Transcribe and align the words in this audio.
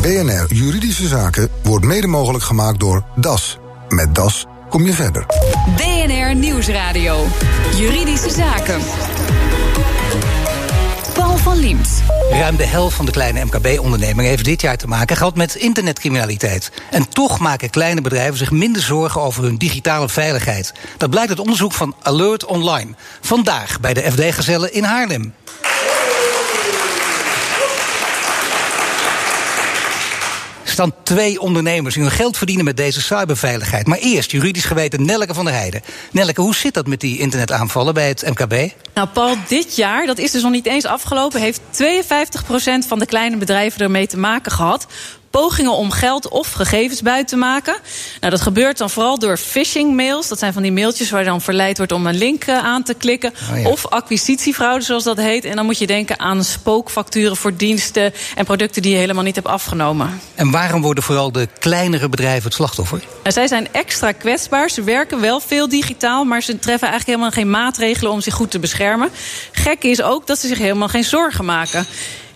BNR 0.00 0.46
Juridische 0.48 1.06
Zaken 1.06 1.48
wordt 1.62 1.84
mede 1.84 2.06
mogelijk 2.06 2.44
gemaakt 2.44 2.80
door 2.80 3.04
DAS. 3.16 3.58
Met 3.88 4.14
DAS 4.14 4.46
kom 4.68 4.86
je 4.86 4.92
verder. 4.92 5.26
BNR 5.76 6.34
Nieuwsradio. 6.34 7.26
Juridische 7.76 8.30
Zaken. 8.30 8.80
Paul 11.14 11.36
van 11.36 11.58
Liemt. 11.58 12.02
Ruim 12.30 12.56
de 12.56 12.66
helft 12.66 12.96
van 12.96 13.06
de 13.06 13.12
kleine 13.12 13.44
MKB-ondernemingen 13.44 14.30
heeft 14.30 14.44
dit 14.44 14.60
jaar 14.60 14.76
te 14.76 14.86
maken 14.86 15.16
gehad 15.16 15.36
met 15.36 15.54
internetcriminaliteit. 15.54 16.72
En 16.90 17.08
toch 17.08 17.38
maken 17.38 17.70
kleine 17.70 18.00
bedrijven 18.00 18.38
zich 18.38 18.50
minder 18.50 18.82
zorgen 18.82 19.20
over 19.20 19.42
hun 19.42 19.58
digitale 19.58 20.08
veiligheid. 20.08 20.72
Dat 20.96 21.10
blijkt 21.10 21.30
uit 21.30 21.40
onderzoek 21.40 21.72
van 21.72 21.94
Alert 22.02 22.44
Online. 22.44 22.94
Vandaag 23.20 23.80
bij 23.80 23.94
de 23.94 24.10
FD-gezellen 24.12 24.72
in 24.72 24.84
Haarlem. 24.84 25.34
Staan 30.86 31.02
twee 31.02 31.40
ondernemers 31.40 31.94
die 31.94 32.02
hun 32.02 32.12
geld 32.12 32.36
verdienen 32.36 32.64
met 32.64 32.76
deze 32.76 33.00
cyberveiligheid. 33.00 33.86
Maar 33.86 33.98
eerst 33.98 34.30
juridisch 34.30 34.64
geweten 34.64 35.04
Nelleke 35.04 35.34
van 35.34 35.44
der 35.44 35.54
Heijden. 35.54 35.82
Nelleke, 36.12 36.40
hoe 36.40 36.54
zit 36.54 36.74
dat 36.74 36.86
met 36.86 37.00
die 37.00 37.18
internetaanvallen 37.18 37.94
bij 37.94 38.08
het 38.08 38.28
MKB? 38.28 38.72
Nou, 38.94 39.08
Paul, 39.08 39.36
dit 39.48 39.76
jaar, 39.76 40.06
dat 40.06 40.18
is 40.18 40.30
dus 40.30 40.42
nog 40.42 40.50
niet 40.50 40.66
eens 40.66 40.84
afgelopen, 40.84 41.40
heeft 41.40 41.60
52% 41.60 42.86
van 42.86 42.98
de 42.98 43.06
kleine 43.06 43.36
bedrijven 43.36 43.80
ermee 43.80 44.06
te 44.06 44.18
maken 44.18 44.52
gehad 44.52 44.86
pogingen 45.30 45.72
om 45.72 45.90
geld 45.90 46.28
of 46.28 46.52
gegevens 46.52 47.02
buiten 47.02 47.26
te 47.26 47.36
maken. 47.36 47.74
Nou, 48.20 48.32
dat 48.32 48.40
gebeurt 48.40 48.78
dan 48.78 48.90
vooral 48.90 49.18
door 49.18 49.36
phishing 49.36 49.96
mails. 49.96 50.28
Dat 50.28 50.38
zijn 50.38 50.52
van 50.52 50.62
die 50.62 50.72
mailtjes 50.72 51.10
waar 51.10 51.20
je 51.20 51.26
dan 51.26 51.40
verleid 51.40 51.76
wordt 51.76 51.92
om 51.92 52.06
een 52.06 52.16
link 52.16 52.44
eh, 52.44 52.58
aan 52.58 52.82
te 52.82 52.94
klikken. 52.94 53.32
Oh 53.50 53.60
ja. 53.60 53.68
Of 53.68 53.86
acquisitiefraude, 53.86 54.84
zoals 54.84 55.04
dat 55.04 55.16
heet. 55.16 55.44
En 55.44 55.56
dan 55.56 55.64
moet 55.64 55.78
je 55.78 55.86
denken 55.86 56.18
aan 56.18 56.44
spookfacturen 56.44 57.36
voor 57.36 57.56
diensten 57.56 58.12
en 58.34 58.44
producten 58.44 58.82
die 58.82 58.92
je 58.92 58.98
helemaal 58.98 59.24
niet 59.24 59.34
hebt 59.34 59.48
afgenomen. 59.48 60.20
En 60.34 60.50
waarom 60.50 60.82
worden 60.82 61.04
vooral 61.04 61.32
de 61.32 61.48
kleinere 61.58 62.08
bedrijven 62.08 62.44
het 62.44 62.54
slachtoffer? 62.54 62.98
Nou, 62.98 63.32
zij 63.32 63.46
zijn 63.46 63.68
extra 63.72 64.12
kwetsbaar. 64.12 64.70
Ze 64.70 64.82
werken 64.82 65.20
wel 65.20 65.40
veel 65.40 65.68
digitaal, 65.68 66.24
maar 66.24 66.42
ze 66.42 66.58
treffen 66.58 66.88
eigenlijk 66.88 67.06
helemaal 67.06 67.30
geen 67.30 67.50
maatregelen 67.50 68.12
om 68.12 68.20
zich 68.20 68.34
goed 68.34 68.50
te 68.50 68.58
beschermen. 68.58 69.10
Gek 69.52 69.82
is 69.82 70.02
ook 70.02 70.26
dat 70.26 70.38
ze 70.38 70.46
zich 70.46 70.58
helemaal 70.58 70.88
geen 70.88 71.04
zorgen 71.04 71.44
maken. 71.44 71.86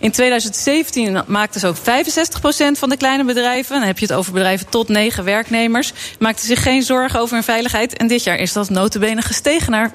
In 0.05 0.11
2017 0.11 1.23
maakten 1.27 1.59
ze 1.59 1.67
ook 1.67 1.77
65% 1.77 1.79
van 2.79 2.89
de 2.89 2.97
kleine 2.97 3.23
bedrijven, 3.23 3.75
dan 3.79 3.87
heb 3.87 3.99
je 3.99 4.05
het 4.05 4.15
over 4.15 4.33
bedrijven 4.33 4.69
tot 4.69 4.87
negen 4.87 5.23
werknemers, 5.23 5.93
maakten 6.19 6.45
zich 6.45 6.61
geen 6.61 6.83
zorgen 6.83 7.19
over 7.19 7.33
hun 7.33 7.43
veiligheid. 7.43 7.97
En 7.97 8.07
dit 8.07 8.23
jaar 8.23 8.37
is 8.37 8.53
dat 8.53 8.69
notabene 8.69 9.21
gestegen 9.21 9.71
naar 9.71 9.91
75%. 9.91 9.93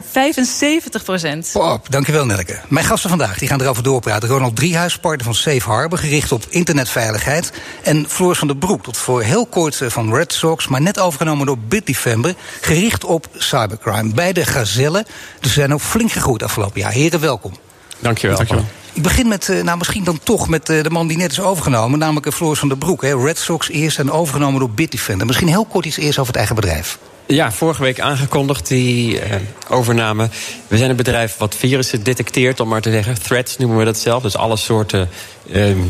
Pop, 1.53 1.87
dankjewel 1.91 2.27
Nelke. 2.27 2.59
Mijn 2.69 2.87
gasten 2.87 3.11
vandaag 3.11 3.39
die 3.39 3.49
gaan 3.49 3.61
erover 3.61 3.83
doorpraten. 3.83 4.29
Ronald 4.29 4.57
Driehuis, 4.57 4.99
partner 4.99 5.25
van 5.25 5.35
Safe 5.35 5.71
Harbor, 5.71 5.99
gericht 5.99 6.33
op 6.33 6.45
internetveiligheid. 6.49 7.53
En 7.83 8.05
Floris 8.09 8.39
van 8.39 8.49
der 8.49 8.57
Broek, 8.57 8.83
tot 8.83 8.97
voor 8.97 9.23
heel 9.23 9.47
kort 9.47 9.81
eh, 9.81 9.89
van 9.89 10.15
Red 10.15 10.33
Sox, 10.33 10.69
maar 10.69 10.81
net 10.81 10.99
overgenomen 10.99 11.47
door 11.47 11.59
Bitdefender, 11.59 12.35
gericht 12.61 13.05
op 13.05 13.27
cybercrime. 13.37 14.15
Beide 14.15 14.45
gazellen, 14.47 15.05
dus 15.41 15.53
ze 15.53 15.59
zijn 15.61 15.75
ook 15.75 15.81
flink 15.81 16.13
gegroeid 16.13 16.43
afgelopen 16.43 16.81
jaar. 16.81 16.93
Heren, 16.93 17.21
welkom. 17.21 17.53
Dankjewel. 17.99 18.37
Dankjewel. 18.37 18.65
Ik 18.93 19.03
begin 19.03 19.29
met, 19.29 19.49
eh, 19.49 19.63
nou 19.63 19.79
misschien 19.79 20.05
dan 20.05 20.21
toch 20.23 20.49
met 20.49 20.69
eh, 20.69 20.83
de 20.83 20.91
man 20.91 21.07
die 21.07 21.17
net 21.17 21.31
is 21.31 21.41
overgenomen, 21.41 21.99
namelijk 21.99 22.27
eh, 22.27 22.33
Floris 22.33 22.59
van 22.59 22.69
der 22.69 22.79
Broek. 22.79 23.03
Hè. 23.03 23.25
Red 23.25 23.39
Sox 23.39 23.69
eerst 23.69 23.99
en 23.99 24.11
overgenomen 24.11 24.61
door 24.61 24.71
Bitdefender. 24.71 25.27
Misschien 25.27 25.49
heel 25.49 25.65
kort 25.65 25.85
iets 25.85 25.97
eerst 25.97 26.19
over 26.19 26.27
het 26.27 26.37
eigen 26.37 26.55
bedrijf. 26.55 26.99
Ja, 27.27 27.53
vorige 27.53 27.83
week 27.83 28.01
aangekondigd, 28.01 28.69
die 28.69 29.21
overname. 29.69 30.29
We 30.69 30.77
zijn 30.77 30.91
een 30.91 30.97
bedrijf 30.97 31.37
wat 31.37 31.55
virussen 31.55 32.03
detecteert, 32.03 32.61
om 32.61 32.69
maar 32.69 32.81
te 32.81 32.91
zeggen. 32.91 33.23
Threats 33.23 33.57
noemen 33.57 33.79
we 33.79 33.85
dat 33.85 33.99
zelf. 33.99 34.23
Dus 34.23 34.37
alle 34.37 34.57
soorten 34.57 35.09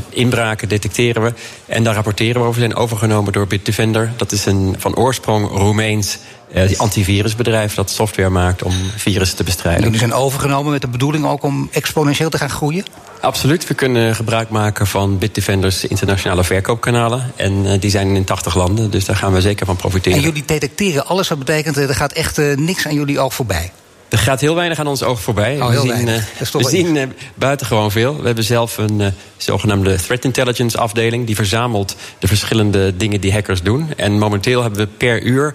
inbraken 0.08 0.68
detecteren 0.68 1.22
we. 1.22 1.32
En 1.66 1.84
daar 1.84 1.94
rapporteren 1.94 2.40
we 2.40 2.46
over. 2.46 2.60
We 2.60 2.66
zijn 2.66 2.80
overgenomen 2.80 3.32
door 3.32 3.46
Bitdefender. 3.46 4.12
Dat 4.16 4.32
is 4.32 4.46
een 4.46 4.74
van 4.78 4.96
oorsprong 4.96 5.48
Roemeens 5.48 6.18
eh, 6.52 6.78
antivirusbedrijf 6.78 7.74
dat 7.74 7.90
software 7.90 8.28
maakt 8.28 8.62
om 8.62 8.74
virussen 8.96 9.36
te 9.36 9.42
En 9.42 9.48
bestrijden. 9.48 9.82
jullie 9.82 9.98
zijn 9.98 10.12
overgenomen 10.12 10.72
met 10.72 10.80
de 10.80 10.88
bedoeling 10.88 11.26
ook 11.26 11.42
om 11.42 11.68
exponentieel 11.72 12.30
te 12.30 12.38
gaan 12.38 12.50
groeien. 12.50 12.84
Absoluut. 13.20 13.66
We 13.66 13.74
kunnen 13.74 14.14
gebruik 14.14 14.48
maken 14.48 14.86
van 14.86 15.18
Bitdefenders 15.18 15.84
internationale 15.84 16.44
verkoopkanalen. 16.44 17.32
En 17.36 17.66
eh, 17.66 17.80
die 17.80 17.90
zijn 17.90 18.16
in 18.16 18.24
80 18.24 18.54
landen, 18.54 18.90
dus 18.90 19.04
daar 19.04 19.16
gaan 19.16 19.32
we 19.32 19.40
zeker 19.40 19.66
van 19.66 19.76
profiteren. 19.76 20.18
En 20.18 20.24
jullie 20.24 20.44
detecteren 20.46 21.06
alles. 21.06 21.28
Dat 21.28 21.38
betekent, 21.38 21.76
eh, 21.76 21.88
er 21.88 21.94
gaat 21.94 22.12
echt 22.12 22.36
niks 22.56 22.86
aan 22.86 22.94
jullie 22.94 23.20
oog 23.20 23.34
voorbij. 23.34 23.72
Er 24.10 24.18
gaat 24.18 24.40
heel 24.40 24.54
weinig 24.54 24.78
aan 24.78 24.86
ons 24.86 25.02
oog 25.02 25.20
voorbij. 25.20 25.60
Oh, 25.60 25.68
we 25.68 25.80
zien, 25.80 26.22
toch 26.50 26.62
we 26.62 26.68
zien 26.68 26.96
eh, 26.96 27.06
buitengewoon 27.34 27.90
veel. 27.90 28.20
We 28.20 28.26
hebben 28.26 28.44
zelf 28.44 28.78
een 28.78 29.00
eh, 29.00 29.06
zogenaamde 29.36 29.96
threat 29.96 30.24
intelligence 30.24 30.78
afdeling. 30.78 31.26
Die 31.26 31.34
verzamelt 31.34 31.96
de 32.18 32.26
verschillende 32.26 32.96
dingen 32.96 33.20
die 33.20 33.32
hackers 33.32 33.62
doen. 33.62 33.92
En 33.96 34.18
momenteel 34.18 34.62
hebben 34.62 34.80
we 34.80 34.86
per 34.86 35.22
uur 35.22 35.54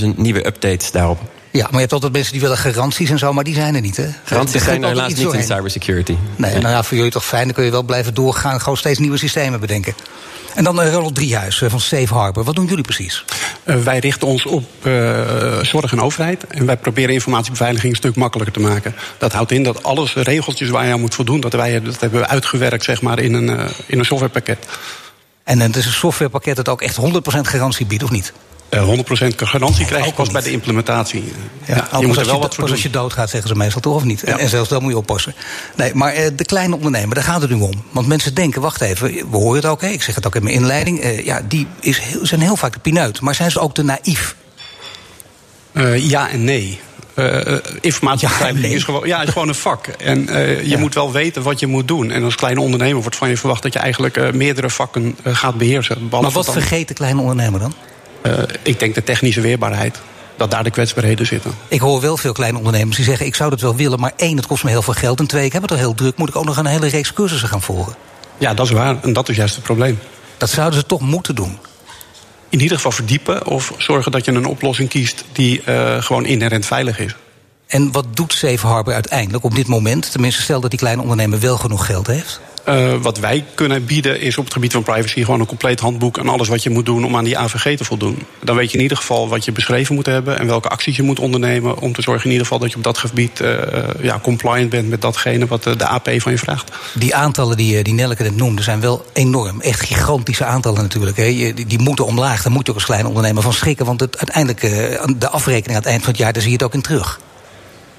50.000 0.00 0.06
nieuwe 0.16 0.46
updates 0.46 0.90
daarop. 0.90 1.20
Ja, 1.50 1.62
maar 1.62 1.72
je 1.72 1.78
hebt 1.78 1.92
altijd 1.92 2.12
mensen 2.12 2.32
die 2.32 2.40
willen 2.40 2.56
garanties 2.56 3.10
en 3.10 3.18
zo, 3.18 3.32
maar 3.32 3.44
die 3.44 3.54
zijn 3.54 3.74
er 3.74 3.80
niet, 3.80 3.96
hè? 3.96 4.06
Garanties 4.24 4.64
zijn 4.64 4.82
er 4.82 4.88
helaas 4.88 5.14
niet 5.14 5.32
in 5.32 5.42
cybersecurity. 5.42 6.16
Nee, 6.36 6.52
nou 6.52 6.68
ja, 6.68 6.82
voor 6.82 6.96
jullie 6.96 7.12
toch 7.12 7.24
fijn. 7.24 7.44
Dan 7.44 7.54
kun 7.54 7.64
je 7.64 7.70
wel 7.70 7.82
blijven 7.82 8.14
doorgaan. 8.14 8.60
Gewoon 8.60 8.76
steeds 8.76 8.98
nieuwe 8.98 9.16
systemen 9.16 9.60
bedenken. 9.60 9.94
En 10.56 10.64
dan 10.64 10.80
eh, 10.80 10.92
Ronald 10.92 11.14
Driehuis 11.14 11.62
eh, 11.62 11.70
van 11.70 11.80
Safe 11.80 12.14
Harbor. 12.14 12.44
Wat 12.44 12.54
doen 12.54 12.66
jullie 12.66 12.82
precies? 12.82 13.24
Uh, 13.64 13.76
wij 13.76 13.98
richten 13.98 14.28
ons 14.28 14.46
op 14.46 14.64
zorg 15.62 15.92
en 15.92 16.00
overheid. 16.00 16.46
En 16.46 16.66
wij 16.66 16.76
proberen 16.76 17.14
informatiebeveiliging 17.14 17.92
een 17.92 17.98
stuk 17.98 18.16
makkelijker 18.16 18.54
te 18.54 18.60
maken. 18.60 18.94
Dat 19.18 19.32
houdt 19.32 19.50
in 19.50 19.62
dat 19.62 19.82
alles 19.82 20.14
regeltjes 20.14 20.68
waar 20.68 20.86
je 20.86 20.92
aan 20.92 21.00
moet 21.00 21.14
voldoen, 21.14 21.40
dat, 21.40 21.52
wij, 21.52 21.82
dat 21.82 22.00
hebben 22.00 22.20
we 22.20 22.26
uitgewerkt 22.26 22.84
zeg 22.84 23.02
maar, 23.02 23.18
in, 23.18 23.34
een, 23.34 23.48
in 23.86 23.98
een 23.98 24.04
softwarepakket. 24.04 24.66
En 25.44 25.60
het 25.60 25.76
is 25.76 25.86
een 25.86 25.92
softwarepakket 25.92 26.56
dat 26.56 26.68
ook 26.68 26.82
echt 26.82 26.96
100% 27.00 27.00
garantie 27.40 27.86
biedt, 27.86 28.02
of 28.02 28.10
niet? 28.10 28.32
Uh, 28.70 28.96
100% 29.22 29.34
garantie 29.36 29.86
krijg 29.86 30.06
je 30.06 30.12
pas 30.12 30.30
bij 30.30 30.42
de 30.42 30.50
implementatie. 30.50 31.32
Ja, 31.64 31.88
ja, 31.92 31.98
je 31.98 32.06
moet 32.06 32.16
er 32.16 32.26
wel 32.26 32.40
wat 32.40 32.54
voor 32.54 32.64
doen. 32.64 32.72
als 32.72 32.82
je 32.82 32.90
doodgaat, 32.90 33.30
zeggen 33.30 33.48
ze 33.48 33.54
meestal 33.54 33.80
toch, 33.80 33.94
of 33.94 34.04
niet? 34.04 34.20
Ja. 34.20 34.32
En, 34.32 34.38
en, 34.38 34.48
zelfs 34.48 34.68
dan 34.68 34.82
moet 34.82 34.90
je 34.90 34.96
oppassen. 34.96 35.34
Nee, 35.76 35.94
maar 35.94 36.16
uh, 36.16 36.26
de 36.36 36.44
kleine 36.44 36.74
ondernemer, 36.74 37.14
daar 37.14 37.24
gaat 37.24 37.40
het 37.40 37.50
nu 37.50 37.60
om. 37.60 37.84
Want 37.90 38.06
mensen 38.06 38.34
denken, 38.34 38.60
wacht 38.60 38.80
even, 38.80 39.12
we 39.30 39.36
horen 39.36 39.56
het 39.56 39.66
ook, 39.66 39.80
hè, 39.80 39.88
ik 39.88 40.02
zeg 40.02 40.14
het 40.14 40.26
ook 40.26 40.34
in 40.34 40.42
mijn 40.42 40.54
inleiding... 40.54 41.04
Uh, 41.04 41.24
ja, 41.24 41.42
die 41.48 41.66
is 41.80 41.98
heel, 41.98 42.26
zijn 42.26 42.40
heel 42.40 42.56
vaak 42.56 42.72
de 42.72 42.78
pineut. 42.78 43.20
Maar 43.20 43.34
zijn 43.34 43.50
ze 43.50 43.60
ook 43.60 43.74
te 43.74 43.82
naïef? 43.82 44.36
Uh, 45.72 46.10
ja 46.10 46.30
en 46.30 46.44
nee. 46.44 46.80
Uh, 47.14 47.44
ja, 47.82 48.52
nee. 48.52 48.74
is, 48.74 48.84
gewoon, 48.84 49.06
ja, 49.06 49.22
is 49.22 49.28
gewoon 49.28 49.48
een 49.48 49.54
vak. 49.54 49.86
En 49.86 50.22
uh, 50.28 50.62
je 50.62 50.68
ja. 50.68 50.78
moet 50.78 50.94
wel 50.94 51.12
weten 51.12 51.42
wat 51.42 51.60
je 51.60 51.66
moet 51.66 51.88
doen. 51.88 52.10
En 52.10 52.24
als 52.24 52.34
kleine 52.34 52.60
ondernemer 52.60 53.00
wordt 53.00 53.16
van 53.16 53.28
je 53.28 53.36
verwacht 53.36 53.62
dat 53.62 53.72
je 53.72 53.78
eigenlijk 53.78 54.16
uh, 54.16 54.30
meerdere 54.30 54.70
vakken 54.70 55.16
gaat 55.24 55.58
beheersen. 55.58 56.08
Maar 56.10 56.30
wat 56.30 56.52
vergeet 56.52 56.88
de 56.88 56.94
kleine 56.94 57.20
ondernemer 57.20 57.60
dan? 57.60 57.74
Ik 58.62 58.78
denk 58.78 58.94
de 58.94 59.02
technische 59.02 59.40
weerbaarheid. 59.40 60.00
Dat 60.36 60.50
daar 60.50 60.64
de 60.64 60.70
kwetsbaarheden 60.70 61.26
zitten. 61.26 61.54
Ik 61.68 61.80
hoor 61.80 62.00
wel 62.00 62.16
veel 62.16 62.32
kleine 62.32 62.58
ondernemers 62.58 62.96
die 62.96 63.04
zeggen: 63.04 63.26
ik 63.26 63.34
zou 63.34 63.50
dat 63.50 63.60
wel 63.60 63.76
willen, 63.76 64.00
maar 64.00 64.12
één, 64.16 64.36
het 64.36 64.46
kost 64.46 64.64
me 64.64 64.70
heel 64.70 64.82
veel 64.82 64.94
geld. 64.94 65.18
En 65.18 65.26
twee, 65.26 65.44
ik 65.44 65.52
heb 65.52 65.62
het 65.62 65.70
al 65.70 65.76
heel 65.76 65.94
druk, 65.94 66.16
moet 66.16 66.28
ik 66.28 66.36
ook 66.36 66.44
nog 66.44 66.56
een 66.56 66.66
hele 66.66 66.86
reeks 66.86 67.12
cursussen 67.12 67.48
gaan 67.48 67.62
volgen. 67.62 67.94
Ja, 68.38 68.54
dat 68.54 68.66
is 68.66 68.72
waar. 68.72 69.02
En 69.02 69.12
dat 69.12 69.28
is 69.28 69.36
juist 69.36 69.54
het 69.54 69.64
probleem. 69.64 69.98
Dat 70.36 70.50
zouden 70.50 70.78
ze 70.78 70.86
toch 70.86 71.00
moeten 71.00 71.34
doen. 71.34 71.58
In 72.48 72.60
ieder 72.60 72.76
geval 72.76 72.92
verdiepen 72.92 73.46
of 73.46 73.72
zorgen 73.78 74.12
dat 74.12 74.24
je 74.24 74.32
een 74.32 74.46
oplossing 74.46 74.88
kiest 74.88 75.24
die 75.32 75.62
uh, 75.68 76.02
gewoon 76.02 76.24
inherent 76.24 76.66
veilig 76.66 76.98
is. 76.98 77.14
En 77.66 77.92
wat 77.92 78.06
doet 78.16 78.32
Safe 78.32 78.66
Harbor 78.66 78.94
uiteindelijk 78.94 79.44
op 79.44 79.54
dit 79.54 79.66
moment? 79.66 80.10
Tenminste, 80.10 80.42
stel 80.42 80.60
dat 80.60 80.70
die 80.70 80.78
kleine 80.78 81.02
ondernemer 81.02 81.40
wel 81.40 81.56
genoeg 81.56 81.86
geld 81.86 82.06
heeft. 82.06 82.40
Uh, 82.68 82.94
wat 83.02 83.18
wij 83.18 83.44
kunnen 83.54 83.84
bieden 83.84 84.20
is 84.20 84.38
op 84.38 84.44
het 84.44 84.52
gebied 84.52 84.72
van 84.72 84.82
privacy 84.82 85.24
gewoon 85.24 85.40
een 85.40 85.46
compleet 85.46 85.80
handboek 85.80 86.18
en 86.18 86.28
alles 86.28 86.48
wat 86.48 86.62
je 86.62 86.70
moet 86.70 86.86
doen 86.86 87.04
om 87.04 87.16
aan 87.16 87.24
die 87.24 87.38
AVG 87.38 87.76
te 87.76 87.84
voldoen. 87.84 88.22
Dan 88.42 88.56
weet 88.56 88.70
je 88.70 88.76
in 88.76 88.82
ieder 88.82 88.96
geval 88.96 89.28
wat 89.28 89.44
je 89.44 89.52
beschreven 89.52 89.94
moet 89.94 90.06
hebben 90.06 90.38
en 90.38 90.46
welke 90.46 90.68
acties 90.68 90.96
je 90.96 91.02
moet 91.02 91.18
ondernemen 91.18 91.78
om 91.78 91.92
te 91.92 92.02
zorgen 92.02 92.24
in 92.24 92.30
ieder 92.30 92.46
geval 92.46 92.60
dat 92.60 92.70
je 92.70 92.76
op 92.76 92.82
dat 92.82 92.98
gebied 92.98 93.40
uh, 93.40 93.54
ja, 94.00 94.18
compliant 94.22 94.70
bent 94.70 94.88
met 94.88 95.00
datgene 95.00 95.46
wat 95.46 95.62
de 95.62 95.86
AP 95.86 96.10
van 96.16 96.32
je 96.32 96.38
vraagt. 96.38 96.72
Die 96.94 97.14
aantallen 97.14 97.56
die, 97.56 97.82
die 97.82 97.94
Nelke 97.94 98.22
net 98.22 98.36
noemde 98.36 98.62
zijn 98.62 98.80
wel 98.80 99.04
enorm. 99.12 99.60
Echt 99.60 99.80
gigantische 99.80 100.44
aantallen 100.44 100.82
natuurlijk. 100.82 101.16
Hè. 101.16 101.52
Die, 101.66 101.78
moeten 101.78 102.06
omlaag. 102.06 102.42
Daar 102.42 102.52
moet 102.52 102.66
je 102.66 102.70
ook 102.70 102.78
als 102.78 102.86
kleine 102.86 103.08
ondernemer 103.08 103.42
van 103.42 103.52
schrikken. 103.52 103.86
Want 103.86 104.00
het, 104.00 104.18
uiteindelijk, 104.18 104.60
de 105.20 105.28
afrekening 105.28 105.70
aan 105.70 105.82
het 105.82 105.86
eind 105.86 106.02
van 106.02 106.10
het 106.10 106.20
jaar, 106.20 106.32
daar 106.32 106.42
zie 106.42 106.50
je 106.50 106.56
het 106.56 106.66
ook 106.66 106.74
in 106.74 106.82
terug. 106.82 107.20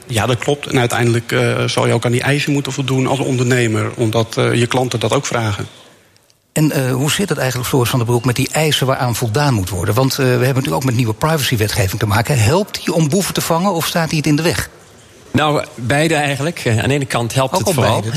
Ja, 0.07 0.25
dat 0.25 0.38
klopt. 0.38 0.68
En 0.68 0.80
uiteindelijk 0.80 1.31
uh, 1.31 1.63
zal 1.63 1.88
je 1.88 1.94
ook 1.94 2.06
aan 2.06 2.12
die 2.12 2.21
eisen 2.21 2.51
moeten 2.51 2.71
voldoen 2.71 3.07
als 3.07 3.19
ondernemer, 3.19 3.92
omdat 3.95 4.36
uh, 4.39 4.54
je 4.54 4.68
klanten 4.68 5.00
dat 5.00 5.13
ook 5.13 5.25
vragen. 5.25 5.68
En 6.51 6.77
uh, 6.77 6.92
hoe 6.92 7.12
zit 7.12 7.30
het 7.30 7.38
eigenlijk, 7.38 7.69
Floris 7.69 7.89
van 7.89 8.00
der 8.00 8.07
Broek, 8.07 8.25
met 8.25 8.36
die 8.36 8.50
eisen 8.51 8.88
waaraan 8.88 9.15
voldaan 9.15 9.54
moet 9.54 9.69
worden? 9.69 9.95
Want 9.95 10.15
we 10.15 10.24
hebben 10.24 10.48
natuurlijk 10.48 10.75
ook 10.75 10.86
met 10.86 10.95
nieuwe 10.95 11.13
privacywetgeving 11.13 12.00
te 12.00 12.07
maken. 12.07 12.39
Helpt 12.39 12.86
die 12.86 12.94
om 12.94 13.09
boeven 13.09 13.33
te 13.33 13.42
vangen 13.42 13.74
of 13.74 13.86
staat 13.86 14.09
die 14.09 14.18
het 14.18 14.27
in 14.27 14.36
de 14.36 14.42
weg? 14.42 14.69
Nou, 15.38 15.63
beide 15.75 16.16
eigenlijk. 16.16 16.62
Eh, 16.66 16.80
Aan 16.80 16.88
de 16.88 16.94
ene 16.94 17.06
kant 17.06 17.34
helpt 17.34 17.54
Ook 17.54 17.60
het 17.60 17.68
al 17.68 17.74
vooral. 17.74 18.04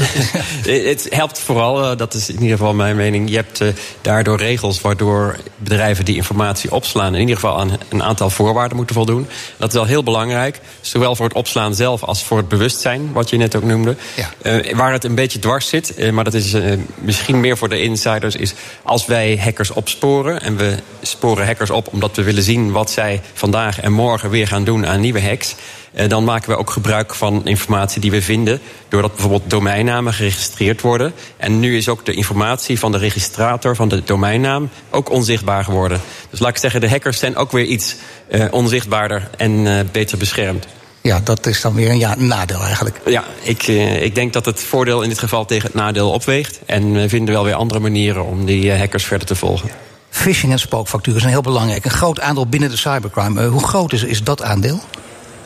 Eh, 0.65 0.87
het 0.87 1.07
helpt 1.11 1.39
vooral, 1.39 1.91
eh, 1.91 1.97
dat 1.97 2.15
is 2.15 2.29
in 2.29 2.35
ieder 2.35 2.57
geval 2.57 2.75
mijn 2.75 2.97
mening. 2.97 3.31
Je 3.31 3.37
hebt 3.37 3.63
daardoor 4.01 4.39
regels 4.39 4.81
waardoor 4.81 5.37
bedrijven 5.57 6.05
die 6.05 6.17
informatie 6.17 6.73
opslaan... 6.73 7.15
in 7.15 7.21
ieder 7.21 7.35
geval 7.35 7.59
aan 7.59 7.79
een 7.89 8.03
aantal 8.03 8.31
voorwaarden 8.31 8.77
moeten 8.77 8.95
voldoen. 8.95 9.27
Dat 9.57 9.69
is 9.69 9.75
wel 9.75 9.85
heel 9.85 10.03
belangrijk. 10.03 10.61
Zowel 10.81 11.17
voor 11.17 11.27
het 11.27 11.37
opslaan 11.37 11.75
zelf 11.75 12.03
als 12.03 12.23
voor 12.23 12.37
het 12.37 12.49
bewustzijn, 12.49 13.13
wat 13.13 13.31
je 13.31 13.37
net 13.37 13.57
ook 13.57 13.63
noemde. 13.63 13.97
Ja. 14.17 14.75
Waar 14.75 14.93
het 14.93 15.05
een 15.05 15.15
beetje 15.15 15.39
dwars 15.39 15.69
zit, 15.69 16.13
maar 16.13 16.25
dat 16.25 16.35
is 16.35 16.55
misschien 16.95 17.41
meer 17.41 17.57
voor 17.57 17.69
de 17.69 17.83
insiders... 17.83 18.37
is 18.37 18.55
als 18.83 19.07
wij 19.07 19.41
hackers 19.43 19.71
opsporen... 19.71 20.43
en 20.43 20.57
we 20.57 20.75
sporen 21.03 21.47
hackers 21.47 21.71
op 21.71 21.89
omdat 21.93 22.17
we 22.17 22.23
willen 22.23 22.43
zien... 22.43 22.73
wat 22.73 22.91
zij 22.91 23.21
vandaag 23.35 23.81
en 23.81 23.93
morgen 23.93 24.31
weer 24.31 24.47
gaan 24.47 24.65
doen 24.65 24.87
aan 24.87 25.01
nieuwe 25.01 25.23
hacks... 25.23 25.55
Eh, 25.93 26.09
dan 26.09 26.25
maken 26.25 26.51
we 26.51 26.57
ook 26.57 26.71
gebruik 26.71 27.15
van 27.15 27.47
informatie 27.47 28.01
die 28.01 28.11
we 28.11 28.23
vinden... 28.23 28.61
doordat 28.89 29.13
bijvoorbeeld 29.13 29.51
domeinnamen 29.51 30.13
geregistreerd 30.13 30.81
worden. 30.81 31.13
En 31.37 31.61
nu 31.61 31.77
is 31.77 31.89
ook 31.89 32.05
de 32.05 32.13
informatie 32.13 32.79
van 32.79 32.93
de 32.93 32.99
registrator 32.99 33.77
van 33.77 33.89
de 33.89 34.03
domeinnaam... 34.05 34.71
ook 34.91 35.11
onzichtbaar 35.11 35.65
geworden. 35.65 36.01
Dus 36.31 36.41
laat 36.41 36.51
ik 36.51 36.57
zeggen, 36.57 36.81
de 36.81 36.89
hackers 36.89 37.19
zijn 37.19 37.37
ook 37.37 37.53
weer 37.53 37.65
iets 37.65 37.97
eh, 38.29 38.45
onzichtbaarder 38.51 39.31
en 39.37 39.67
eh, 39.67 39.85
beter 39.93 40.19
beschermd. 40.19 40.67
Ja, 41.03 41.21
dat 41.25 41.47
is 41.47 41.61
dan 41.61 41.75
weer 41.75 41.91
een, 41.91 41.99
ja, 41.99 42.15
nadeel 42.19 42.63
eigenlijk. 42.63 43.01
Ja, 43.07 43.25
ik, 43.43 43.67
ik 44.01 44.15
denk 44.15 44.33
dat 44.33 44.45
het 44.45 44.61
voordeel 44.61 45.03
in 45.03 45.09
dit 45.09 45.19
geval 45.19 45.45
tegen 45.45 45.67
het 45.67 45.75
nadeel 45.75 46.11
opweegt. 46.11 46.61
En 46.67 46.93
we 46.93 47.09
vinden 47.09 47.35
wel 47.35 47.45
weer 47.45 47.55
andere 47.55 47.81
manieren 47.81 48.25
om 48.25 48.45
die 48.45 48.73
hackers 48.73 49.05
verder 49.05 49.27
te 49.27 49.35
volgen. 49.35 49.71
Phishing 50.11 50.53
en 50.53 50.59
spookfacturen 50.59 51.21
zijn 51.21 51.33
heel 51.33 51.43
belangrijk. 51.43 51.85
Een 51.85 51.91
groot 51.91 52.21
aandeel 52.21 52.47
binnen 52.47 52.71
de 52.71 52.77
cybercrime. 52.77 53.47
Hoe 53.47 53.65
groot 53.65 53.93
is, 53.93 54.03
is 54.03 54.23
dat 54.23 54.43
aandeel? 54.43 54.81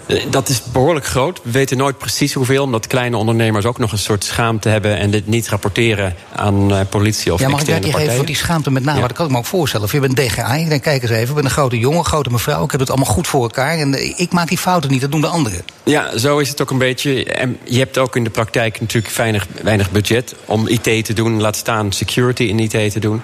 Eh, 0.07 0.23
Dat 0.31 0.49
is 0.49 0.63
behoorlijk 0.73 1.07
groot. 1.07 1.41
We 1.43 1.51
weten 1.51 1.77
nooit 1.77 1.99
precies 1.99 2.33
hoeveel, 2.33 2.63
omdat 2.63 2.87
kleine 2.87 3.17
ondernemers 3.17 3.65
ook 3.65 3.79
nog 3.79 3.93
een 3.93 3.99
soort 3.99 4.25
schaamte 4.25 4.69
hebben 4.69 4.99
en 4.99 5.11
dit 5.11 5.27
niet 5.27 5.49
rapporteren 5.49 6.15
aan 6.33 6.73
eh, 6.75 6.81
politie 6.89 7.33
of 7.33 7.41
ja, 7.41 7.49
mag 7.49 7.55
ik 7.55 7.61
externe 7.61 7.81
daar 7.81 7.91
partijen. 7.91 8.17
voor 8.17 8.27
die 8.27 8.37
schaamte 8.37 8.71
met 8.71 8.85
name? 8.85 9.01
Ja. 9.01 9.07
Dat 9.07 9.17
kan 9.17 9.27
ik 9.27 9.33
me 9.33 9.39
ook 9.39 9.47
voorstellen. 9.47 9.87
Of 9.87 9.93
je 9.93 10.01
bent 10.01 10.17
DGA, 10.17 10.69
denk, 10.69 10.83
kijk 10.83 11.03
eens 11.03 11.11
even, 11.11 11.29
ik 11.29 11.35
ben 11.35 11.45
een 11.45 11.51
grote 11.51 11.79
jongen, 11.79 11.99
een 11.99 12.05
grote 12.05 12.31
mevrouw. 12.31 12.65
Ik 12.65 12.71
heb 12.71 12.81
het 12.81 12.89
allemaal 12.91 13.13
goed 13.13 13.27
voor 13.27 13.43
elkaar. 13.43 13.79
En 13.79 13.95
eh, 13.95 14.13
ik 14.17 14.33
maak 14.33 14.49
die 14.49 14.59
fouten 14.59 14.91
niet, 14.91 15.01
dat 15.01 15.13
doen 15.13 15.21
de 15.21 15.27
anderen. 15.27 15.61
Ja, 15.85 16.19
zo 16.19 16.39
is 16.39 16.49
het 16.49 16.61
ook 16.61 16.71
een 16.71 16.79
beetje. 16.79 17.25
En 17.25 17.59
je 17.65 17.79
hebt 17.79 17.99
ook 17.99 18.17
in 18.17 18.25
de 18.25 18.31
praktijk 18.31 18.81
natuurlijk 18.81 19.15
weinig, 19.15 19.47
weinig 19.63 19.91
budget 19.91 20.35
om 20.45 20.69
IT 20.69 21.05
te 21.05 21.13
doen. 21.13 21.41
Laat 21.41 21.57
staan 21.57 21.93
security 21.93 22.43
in 22.43 22.59
IT 22.59 22.93
te 22.93 23.01
doen. 23.01 23.23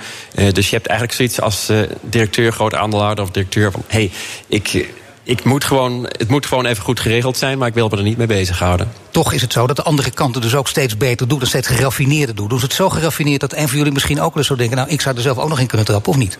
Dus 0.53 0.71
je 0.71 0.77
hebt 0.77 0.87
eigenlijk 0.87 1.17
zoiets 1.17 1.41
als 1.41 1.73
directeur, 2.01 2.53
groot 2.53 2.75
aandeelhouder 2.75 3.25
of 3.25 3.31
directeur 3.31 3.71
van... 3.71 3.83
hé, 3.87 3.99
hey, 3.99 4.11
ik, 4.47 4.89
ik 5.23 5.45
moet 5.45 5.65
gewoon, 5.65 6.05
het 6.19 6.29
moet 6.29 6.47
gewoon 6.47 6.67
even 6.67 6.83
goed 6.83 7.01
geregeld 7.01 7.37
zijn... 7.37 7.59
maar 7.59 7.69
ik 7.69 7.75
wil 7.75 7.89
me 7.89 7.97
er 7.97 8.03
niet 8.03 8.17
mee 8.17 8.27
bezighouden. 8.27 8.93
Toch 9.11 9.33
is 9.33 9.41
het 9.43 9.53
zo 9.53 9.67
dat 9.67 9.77
de 9.77 9.83
andere 9.83 10.11
kant 10.11 10.35
het 10.35 10.43
dus 10.43 10.55
ook 10.55 10.69
steeds 10.69 10.97
beter 10.97 11.29
doet 11.29 11.41
en 11.41 11.47
steeds 11.47 11.69
geraffineerder 11.69 12.35
doet. 12.35 12.49
Doen 12.51 12.59
ze 12.59 12.65
het 12.65 12.75
zo 12.75 12.89
geraffineerd 12.89 13.41
dat 13.41 13.53
een 13.55 13.69
van 13.69 13.77
jullie 13.79 13.93
misschien 13.93 14.17
ook 14.21 14.29
wel 14.29 14.37
eens 14.37 14.47
zou 14.47 14.59
denken... 14.59 14.77
nou, 14.77 14.89
ik 14.91 15.01
zou 15.01 15.17
er 15.17 15.23
zelf 15.23 15.39
ook 15.39 15.49
nog 15.49 15.61
in 15.61 15.67
kunnen 15.67 15.87
trappen, 15.87 16.13
of 16.13 16.19
niet? 16.19 16.39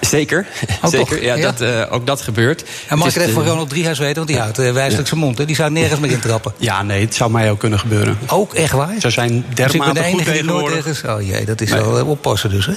Zeker, 0.00 0.46
Oh, 0.82 0.90
zeker. 0.90 1.22
Ja, 1.22 1.34
Ja? 1.34 1.52
Dat, 1.52 1.60
eh, 1.60 1.92
ook 1.92 2.06
dat 2.06 2.20
gebeurt. 2.20 2.64
En 2.88 2.98
mag 2.98 3.08
ik 3.08 3.14
Het 3.14 3.22
even 3.22 3.34
van 3.34 3.44
Ronald 3.46 3.68
Driehuis 3.68 3.98
weten, 3.98 4.14
want 4.14 4.28
die 4.28 4.38
houdt 4.38 4.58
uh, 4.58 4.72
wijselijk 4.72 5.08
zijn 5.08 5.20
mond. 5.20 5.38
Hè? 5.38 5.44
Die 5.44 5.56
zou 5.56 5.70
nergens 5.70 6.00
meer 6.00 6.10
intrappen. 6.10 6.52
Ja, 6.56 6.82
nee, 6.82 7.04
het 7.04 7.14
zou 7.14 7.30
mij 7.30 7.50
ook 7.50 7.58
kunnen 7.58 7.78
gebeuren. 7.78 8.18
Ook 8.26 8.54
echt 8.54 8.72
waar? 8.72 8.94
Ze 9.00 9.10
zijn 9.10 9.44
Dus 9.54 9.72
ik 9.74 9.80
ben 9.80 9.94
de 9.94 9.94
dermate 9.94 10.02
goed 10.02 10.26
enige 10.26 10.30
nooit 10.30 10.36
tegenwoordig. 10.36 10.76
ergens... 10.76 11.04
Oh 11.04 11.22
jee, 11.26 11.44
dat 11.44 11.60
is 11.60 11.70
Nee. 11.70 11.80
wel 11.80 11.98
eh, 11.98 12.08
oppassen 12.08 12.50
dus, 12.50 12.66
hè? 12.66 12.72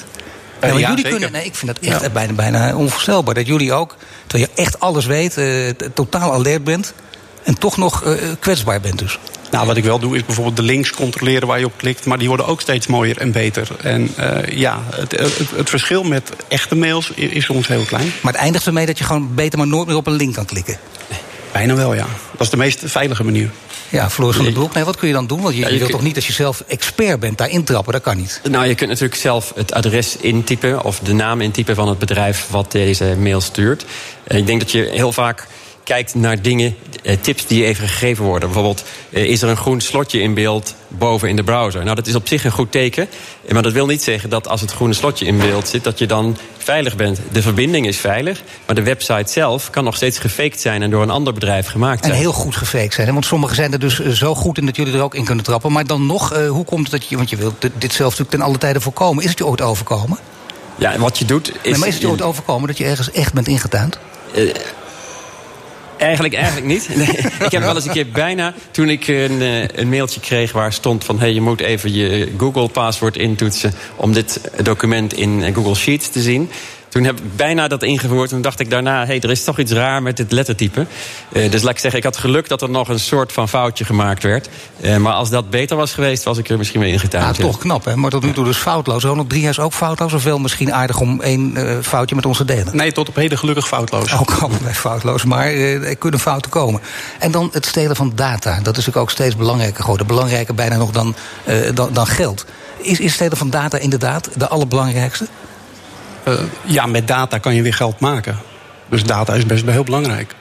Ja, 0.68 0.90
jullie 0.90 1.10
kunnen, 1.10 1.32
nee, 1.32 1.46
ik 1.46 1.56
vind 1.56 1.76
dat 1.76 1.92
echt 1.92 2.14
bijna, 2.14 2.34
bijna 2.34 2.76
onvoorstelbaar. 2.76 3.34
Dat 3.34 3.48
jullie 3.48 3.74
ook, 3.74 3.96
terwijl 4.28 4.50
je 4.56 4.62
echt 4.62 4.80
alles 4.80 5.06
weet, 5.06 5.38
eh, 5.38 5.70
totaal 5.94 6.34
alert 6.34 6.64
bent... 6.64 6.94
en 7.44 7.58
toch 7.58 7.78
nog 7.78 8.04
eh, 8.04 8.14
kwetsbaar 8.40 8.82
bent 8.82 9.00
dus. 9.00 9.20
Nou, 9.52 9.68
wat 9.68 9.78
ik 9.78 9.84
wel 9.84 10.00
doe 10.00 10.16
is 10.16 10.26
bijvoorbeeld 10.26 10.56
de 10.56 10.64
links 10.64 10.92
controleren 10.92 11.48
waar 11.48 11.60
je 11.60 11.66
op 11.66 11.78
klikt. 11.78 12.06
Maar 12.06 12.18
die 12.18 12.28
worden 12.28 12.46
ook 12.48 12.62
steeds 12.62 12.88
mooier 12.88 13.18
en 13.18 13.32
beter. 13.32 13.68
En 13.82 14.10
eh, 14.16 14.58
ja, 14.58 14.80
het, 14.96 15.12
het, 15.12 15.50
het 15.56 15.70
verschil 15.70 16.04
met 16.04 16.32
echte 16.48 16.76
mails 16.76 17.10
is 17.10 17.46
soms 17.46 17.68
heel 17.68 17.84
klein. 17.84 18.12
Maar 18.22 18.34
het 18.34 18.42
eindigt 18.42 18.66
ermee 18.66 18.86
dat 18.86 18.98
je 18.98 19.04
gewoon 19.04 19.36
beter 19.36 19.58
maar 19.58 19.68
nooit 19.68 19.88
meer 19.88 19.96
op 19.96 20.08
een 20.08 20.14
link 20.14 20.34
kan 20.34 20.46
klikken. 20.46 20.78
Bijna 21.54 21.76
wel, 21.76 21.94
ja. 21.94 22.06
Dat 22.32 22.42
is 22.42 22.50
de 22.50 22.58
meest 22.58 22.80
veilige 22.84 23.24
manier. 23.24 23.50
Ja, 23.90 24.10
Floris 24.10 24.36
van 24.36 24.46
den 24.46 24.54
Broek. 24.54 24.74
Nee, 24.74 24.84
wat 24.84 24.98
kun 24.98 25.08
je 25.08 25.14
dan 25.14 25.28
doen? 25.28 25.42
Want 25.42 25.54
je, 25.54 25.60
Ja, 25.60 25.66
je 25.68 25.72
je 25.74 25.78
wilt 25.80 25.90
kun- 25.90 26.00
toch 26.00 26.08
niet 26.08 26.16
als 26.16 26.28
je 26.28 26.34
zelf 26.34 26.64
expert 26.68 27.20
bent 27.20 27.38
daar 27.38 27.50
intrappen? 27.50 27.94
Dat 27.94 28.02
kan 28.02 28.18
niet. 28.18 28.42
Nou, 28.50 28.66
je 28.68 28.76
kunt 28.76 28.90
natuurlijk 28.90 29.20
zelf 29.20 29.52
het 29.56 29.74
adres 29.74 30.18
intypen 30.18 30.84
of 30.84 31.00
de 31.00 31.14
naam 31.14 31.42
intypen 31.42 31.76
van 31.76 31.88
het 31.88 32.00
bedrijf 32.00 32.48
wat 32.50 32.72
deze 32.72 33.16
mail 33.20 33.42
stuurt. 33.42 33.86
Eh, 34.24 34.38
Ik 34.38 34.46
denk 34.46 34.60
dat 34.60 34.72
je 34.72 34.90
heel 34.92 35.12
vaak 35.12 35.48
kijkt 35.84 36.16
naar 36.16 36.42
dingen, 36.42 36.76
eh, 37.04 37.18
tips 37.22 37.48
die 37.48 37.66
even 37.66 37.88
gegeven 37.88 38.26
worden. 38.26 38.50
Bijvoorbeeld, 38.50 38.84
eh, 39.10 39.24
is 39.24 39.42
er 39.42 39.50
een 39.50 39.58
groen 39.58 39.82
slotje 39.82 40.22
in 40.22 40.34
beeld 40.34 40.76
boven 40.88 41.30
in 41.30 41.36
de 41.36 41.44
browser? 41.44 41.84
Nou, 41.84 41.96
dat 41.96 42.08
is 42.08 42.16
op 42.16 42.28
zich 42.28 42.44
een 42.46 42.52
goed 42.52 42.72
teken. 42.72 43.08
eh, 43.46 43.54
Maar 43.54 43.64
dat 43.64 43.72
wil 43.72 43.86
niet 43.86 44.04
zeggen 44.04 44.30
dat 44.30 44.48
als 44.48 44.62
het 44.62 44.72
groene 44.72 44.94
slotje 44.94 45.26
in 45.26 45.38
beeld 45.38 45.68
zit, 45.68 45.84
dat 45.84 46.00
je 46.00 46.06
dan 46.06 46.38
veilig 46.58 46.96
bent. 46.96 47.20
De 47.32 47.42
verbinding 47.42 47.88
is 47.88 47.98
veilig, 47.98 48.42
maar 48.66 48.76
de 48.76 48.84
website 48.84 49.32
zelf 49.32 49.70
kan 49.70 49.84
nog 49.84 49.96
steeds 49.96 50.20
gefaked 50.20 50.62
zijn 50.62 50.82
en 50.82 50.90
door 50.90 51.02
een 51.02 51.10
ander 51.10 51.34
bedrijf 51.34 51.68
gemaakt 51.68 52.02
En 52.02 52.08
zijn. 52.08 52.20
heel 52.20 52.32
goed 52.34 52.56
gefaked 52.56 52.94
zijn. 52.94 53.14
Want 53.14 53.26
sommigen 53.26 53.56
zijn 53.56 53.72
er 53.74 53.80
dus 53.80 54.00
zo 54.00 54.36
goed 54.36 54.58
in 54.58 54.66
dat 54.66 54.76
jullie 54.76 54.94
er 54.94 55.02
ook 55.02 55.16
in 55.16 55.26
kunnen 55.26 55.44
trappen. 55.44 55.72
Maar 55.72 55.88
dan 55.88 56.06
nog, 56.06 56.30
hoe 56.48 56.66
komt 56.66 56.92
het 56.92 57.02
dat 57.02 57.10
je... 57.10 57.16
Want 57.18 57.30
je 57.30 57.36
wilt 57.36 57.62
dit 57.62 57.94
zelf 57.94 58.10
natuurlijk 58.10 58.30
ten 58.30 58.42
alle 58.42 58.58
tijde 58.58 58.82
voorkomen. 58.82 59.24
Is 59.24 59.30
het 59.30 59.38
je 59.38 59.46
ooit 59.46 59.62
overkomen? 59.62 60.18
Ja, 60.76 60.94
en 60.94 61.00
wat 61.00 61.18
je 61.18 61.26
doet 61.26 61.48
is. 61.62 61.72
nee, 61.72 61.78
maar 61.80 61.88
is 61.88 61.94
het 61.94 62.04
je 62.04 62.10
ooit 62.10 62.22
overkomen 62.22 62.68
dat 62.68 62.78
je 62.78 62.84
ergens 62.86 63.12
echt 63.12 63.34
bent 63.34 63.48
ingetuind? 63.48 63.98
Eigenlijk, 65.98 66.34
eigenlijk 66.34 66.66
niet. 66.66 66.90
Nee, 66.96 67.08
ik 67.46 67.52
heb 67.52 67.62
wel 67.62 67.76
eens 67.76 67.86
een 67.86 67.92
keer 67.92 68.10
bijna, 68.10 68.54
toen 68.72 68.90
ik 68.90 69.08
een, 69.08 69.42
eh, 69.42 69.68
een 69.68 69.90
mailtje 69.90 70.20
kreeg 70.20 70.52
waar 70.52 70.74
stond 70.74 71.04
van... 71.04 71.20
hey, 71.20 71.34
je 71.34 71.42
moet 71.42 71.62
even 71.62 71.94
je 71.94 72.32
Google-paswoord 72.38 73.18
intoetsen 73.18 73.74
om 73.96 74.14
dit 74.14 74.42
document 74.64 75.14
in 75.14 75.44
eh, 75.44 75.56
Google 75.56 75.76
Sheets 75.76 76.10
te 76.10 76.22
zien. 76.22 76.50
Toen 76.94 77.04
heb 77.04 77.20
ik 77.20 77.36
bijna 77.36 77.68
dat 77.68 77.84
ingevoerd 77.84 78.32
en 78.32 78.42
dacht 78.42 78.60
ik 78.60 78.70
daarna... 78.70 79.06
hey, 79.06 79.22
er 79.22 79.32
is 79.32 79.44
toch 79.44 79.60
iets 79.60 79.72
raar 79.72 80.02
met 80.02 80.18
dit 80.18 80.32
lettertype. 80.32 80.86
Eh, 81.32 81.52
dus 81.52 81.62
laat 81.62 81.72
ik 81.74 81.80
zeggen, 81.80 82.00
ik 82.00 82.06
had 82.06 82.18
geluk 82.18 82.48
dat 82.48 82.62
er 82.62 82.70
nog 82.70 82.90
een 82.90 83.00
soort 83.00 83.32
van 83.32 83.50
foutje 83.50 83.86
gemaakt 83.86 84.24
werd. 84.24 84.50
Eh, 84.82 84.98
maar 84.98 85.14
als 85.14 85.30
dat 85.30 85.50
beter 85.50 85.78
was 85.78 85.94
geweest, 85.94 86.24
was 86.24 86.38
ik 86.38 86.50
er 86.50 86.58
misschien 86.58 86.80
mee 86.80 86.90
Ja, 86.90 86.96
ingetuind. 86.96 87.38
ja. 87.38 87.44
toch 87.44 87.58
knap, 87.58 87.86
hè? 87.86 87.96
Maar 87.96 88.10
tot 88.12 88.24
nu 88.24 88.34
toe 88.34 88.46
dus 88.46 88.58
foutloos. 88.58 89.04
Ronald 89.04 89.30
Driehuis 89.30 89.60
ook 89.60 89.74
foutloos? 89.74 90.14
Of 90.14 90.24
wel 90.24 90.40
misschien 90.40 90.74
aardig 90.74 91.00
om 91.00 91.22
één 91.22 91.58
eh, 91.58 91.78
foutje 91.82 92.16
met 92.16 92.26
ons 92.26 92.38
te 92.38 92.46
delen? 92.46 92.76
Nee, 92.76 92.92
tot 92.92 93.10
op 93.10 93.16
heden 93.16 93.38
gelukkig 93.38 93.68
foutloos. 93.68 94.14
Ook 94.20 94.32
allebei 94.42 94.74
foutloos, 94.74 95.24
maar 95.24 95.46
eh, 95.46 95.90
er 95.90 95.96
kunnen 95.96 96.20
fouten 96.20 96.52
komen. 96.52 96.82
En 97.20 97.32
dan 97.32 97.50
het 97.52 97.66
stelen 97.66 97.96
van 97.96 98.12
data. 98.16 98.50
Dat 98.50 98.60
is 98.60 98.66
natuurlijk 98.66 98.98
ook 98.98 99.12
steeds 99.12 99.36
belangrijker 99.36 99.82
geworden. 99.82 100.08
Belangrijker 100.08 100.56
bijna 100.56 100.78
nog 100.78 100.92
dan, 100.92 101.16
eh, 101.44 101.56
dan, 101.74 101.90
dan 101.94 102.08
geld. 102.08 102.46
Is, 102.78 103.00
is 103.00 103.14
stelen 103.14 103.38
van 103.38 103.50
data 103.50 103.78
inderdaad 103.78 104.30
de 104.38 104.48
allerbelangrijkste? 104.48 105.26
Eh, 106.24 106.34
ja, 106.66 106.86
met 106.86 107.08
data 107.08 107.38
kan 107.38 107.56
je 107.56 107.62
weer 107.62 107.74
geld 107.74 108.00
maken. 108.00 108.38
Dus 108.90 109.04
data 109.04 109.34
is 109.34 109.46
best 109.46 109.64
wel 109.64 109.74
heel 109.74 109.84
belangrijk. 109.84 110.36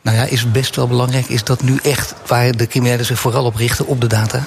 Nou 0.00 0.16
ja, 0.16 0.24
is 0.24 0.50
best 0.50 0.76
wel 0.76 0.88
belangrijk. 0.88 1.26
Is 1.28 1.44
dat 1.44 1.62
nu 1.62 1.78
echt 1.82 2.14
waar 2.26 2.52
de 2.56 2.66
criminelen 2.66 3.04
zich 3.04 3.18
vooral 3.18 3.44
op 3.44 3.54
richten, 3.54 3.86
op 3.86 4.00
de 4.00 4.06
data? 4.06 4.44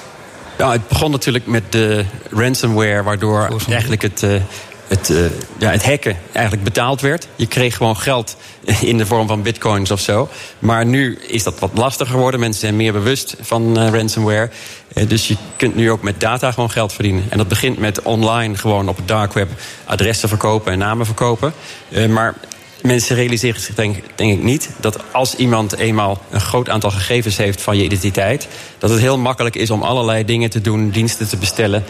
Nou, 0.58 0.72
het 0.72 0.88
begon 0.88 1.10
natuurlijk 1.10 1.46
met 1.46 1.72
de 1.72 2.04
ransomware, 2.30 3.02
waardoor 3.02 3.60
eigenlijk 3.68 4.02
het, 4.02 4.22
eh, 4.22 4.30
het, 4.88 5.10
eh, 5.10 5.16
ja, 5.58 5.70
het 5.70 5.84
hacken 5.84 6.16
eigenlijk 6.32 6.64
betaald 6.64 7.00
werd. 7.00 7.28
Je 7.36 7.46
kreeg 7.46 7.76
gewoon 7.76 7.96
geld 7.96 8.36
in 8.80 8.98
de 8.98 9.06
vorm 9.06 9.26
van 9.26 9.42
bitcoins 9.42 9.90
of 9.90 10.00
zo. 10.00 10.28
Maar 10.58 10.86
nu 10.86 11.18
is 11.26 11.42
dat 11.42 11.58
wat 11.58 11.70
lastiger 11.74 12.14
geworden. 12.14 12.40
Mensen 12.40 12.60
zijn 12.60 12.76
meer 12.76 12.92
bewust 12.92 13.36
van 13.40 13.78
eh, 13.78 13.88
ransomware. 13.88 14.50
Eh, 14.92 15.08
dus 15.08 15.28
je 15.28 15.36
kunt 15.56 15.74
nu 15.74 15.90
ook 15.90 16.02
met 16.02 16.20
data 16.20 16.52
gewoon 16.52 16.70
geld 16.70 16.92
verdienen. 16.92 17.24
En 17.28 17.38
dat 17.38 17.48
begint 17.48 17.78
met 17.78 18.02
online 18.02 18.56
gewoon 18.56 18.88
op 18.88 18.96
het 18.96 19.08
dark 19.08 19.32
web 19.32 19.48
adressen 19.84 20.28
verkopen 20.28 20.72
en 20.72 20.78
namen 20.78 21.06
verkopen. 21.06 21.52
Maar 22.08 22.34
Mensen 22.82 23.16
realiseren 23.16 23.60
zich 23.60 23.74
denk, 23.74 23.96
denk 24.14 24.32
ik 24.32 24.42
niet 24.42 24.70
dat 24.80 25.12
als 25.12 25.34
iemand 25.34 25.76
eenmaal 25.76 26.22
een 26.30 26.40
groot 26.40 26.68
aantal 26.68 26.90
gegevens 26.90 27.36
heeft 27.36 27.60
van 27.60 27.76
je 27.76 27.84
identiteit, 27.84 28.48
dat 28.78 28.90
het 28.90 29.00
heel 29.00 29.18
makkelijk 29.18 29.56
is 29.56 29.70
om 29.70 29.82
allerlei 29.82 30.24
dingen 30.24 30.50
te 30.50 30.60
doen, 30.60 30.90
diensten 30.90 31.28
te 31.28 31.36
bestellen, 31.36 31.84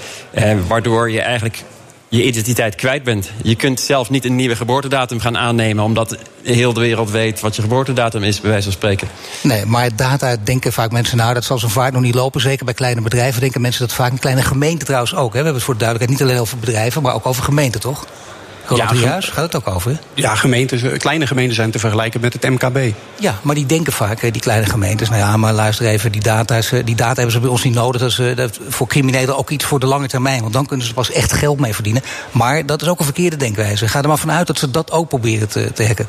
waardoor 0.67 1.11
je 1.11 1.21
eigenlijk 1.21 1.63
je 2.09 2.25
identiteit 2.25 2.75
kwijt 2.75 3.05
bent. 3.05 3.31
Je 3.43 3.55
kunt 3.55 3.81
zelf 3.81 4.11
niet 4.11 4.25
een 4.25 4.37
nieuwe 4.37 4.57
geboortedatum 4.57 5.21
gaan 5.21 5.39
aannemen, 5.39 5.85
omdat 5.85 6.17
heel 6.43 6.73
de 6.73 6.81
wereld 6.81 7.11
weet 7.11 7.41
wat 7.41 7.57
je 7.57 7.63
geboortedatum 7.63 8.23
is, 8.23 8.41
bij 8.41 8.51
wijze 8.51 8.65
van 8.65 8.73
spreken. 8.73 9.09
Nee, 9.43 9.65
maar 9.65 9.97
data 9.97 10.37
denken 10.45 10.73
vaak 10.73 10.91
mensen, 10.91 11.17
nou, 11.17 11.35
dat 11.35 11.45
zal 11.45 11.59
zo 11.59 11.69
vaak 11.69 11.93
nog 11.93 12.03
niet 12.03 12.15
lopen. 12.15 12.41
Zeker 12.41 12.65
bij 12.65 12.75
kleine 12.75 13.01
bedrijven 13.01 13.41
denken 13.41 13.61
mensen 13.61 13.87
dat 13.87 13.97
vaak. 13.97 14.13
Een 14.13 14.19
kleine 14.19 14.43
gemeente 14.43 14.85
trouwens 14.85 15.15
ook. 15.15 15.25
Hè. 15.25 15.31
We 15.31 15.37
hebben 15.37 15.55
het 15.55 15.63
voor 15.63 15.75
de 15.75 15.81
duidelijkheid 15.81 16.21
niet 16.21 16.29
alleen 16.29 16.43
over 16.43 16.59
bedrijven, 16.59 17.03
maar 17.03 17.15
ook 17.15 17.27
over 17.27 17.43
gemeenten, 17.43 17.81
toch? 17.81 18.07
Ja, 18.75 18.87
Driehuis, 18.87 19.29
gaat 19.29 19.53
het 19.53 19.57
ook 19.57 19.75
over? 19.75 19.91
hè? 19.91 19.97
Ja, 20.15 20.35
gemeentes, 20.35 20.83
eh, 20.83 20.99
kleine 20.99 21.27
gemeenten 21.27 21.55
zijn 21.55 21.71
te 21.71 21.79
vergelijken 21.79 22.21
met 22.21 22.33
het 22.33 22.43
MKB. 22.43 22.95
Ja, 23.19 23.39
maar 23.43 23.55
die 23.55 23.67
denken 23.67 23.93
vaak, 23.93 24.33
die 24.33 24.43
kleine 24.43 24.67
gemeentes. 24.67 25.09
Nou 25.09 25.21
ja, 25.21 25.37
maar 25.37 25.53
luister 25.53 25.87
even, 25.87 26.13
die 26.13 26.21
data, 26.21 26.57
eh, 26.57 26.85
die 26.85 26.95
data 26.95 27.15
hebben 27.15 27.33
ze 27.33 27.41
bij 27.41 27.51
ons 27.51 27.65
niet 27.65 27.75
nodig. 27.75 28.01
Dat 28.01 28.11
is 28.11 28.19
eh, 28.19 28.37
dat 28.37 28.59
voor 28.69 28.87
criminelen 28.87 29.37
ook 29.37 29.51
iets 29.51 29.65
voor 29.65 29.81
de 29.81 29.87
lange 29.87 30.09
termijn. 30.09 30.41
Want 30.41 30.53
dan 30.53 30.67
kunnen 30.67 30.87
ze 30.87 30.95
pas 30.95 31.11
echt 31.11 31.33
geld 31.33 31.61
mee 31.61 31.75
verdienen. 31.75 32.03
Maar 32.31 32.67
dat 32.67 32.83
is 32.83 32.89
ook 32.89 32.99
een 32.99 33.05
verkeerde 33.05 33.37
denkwijze. 33.37 33.89
Ga 33.89 34.03
er 34.03 34.09
maar 34.09 34.19
vanuit 34.19 34.47
dat 34.47 34.59
ze 34.59 34.71
dat 34.71 34.91
ook 34.91 35.09
proberen 35.09 35.49
te, 35.49 35.73
te 35.73 35.87
hacken. 35.87 36.09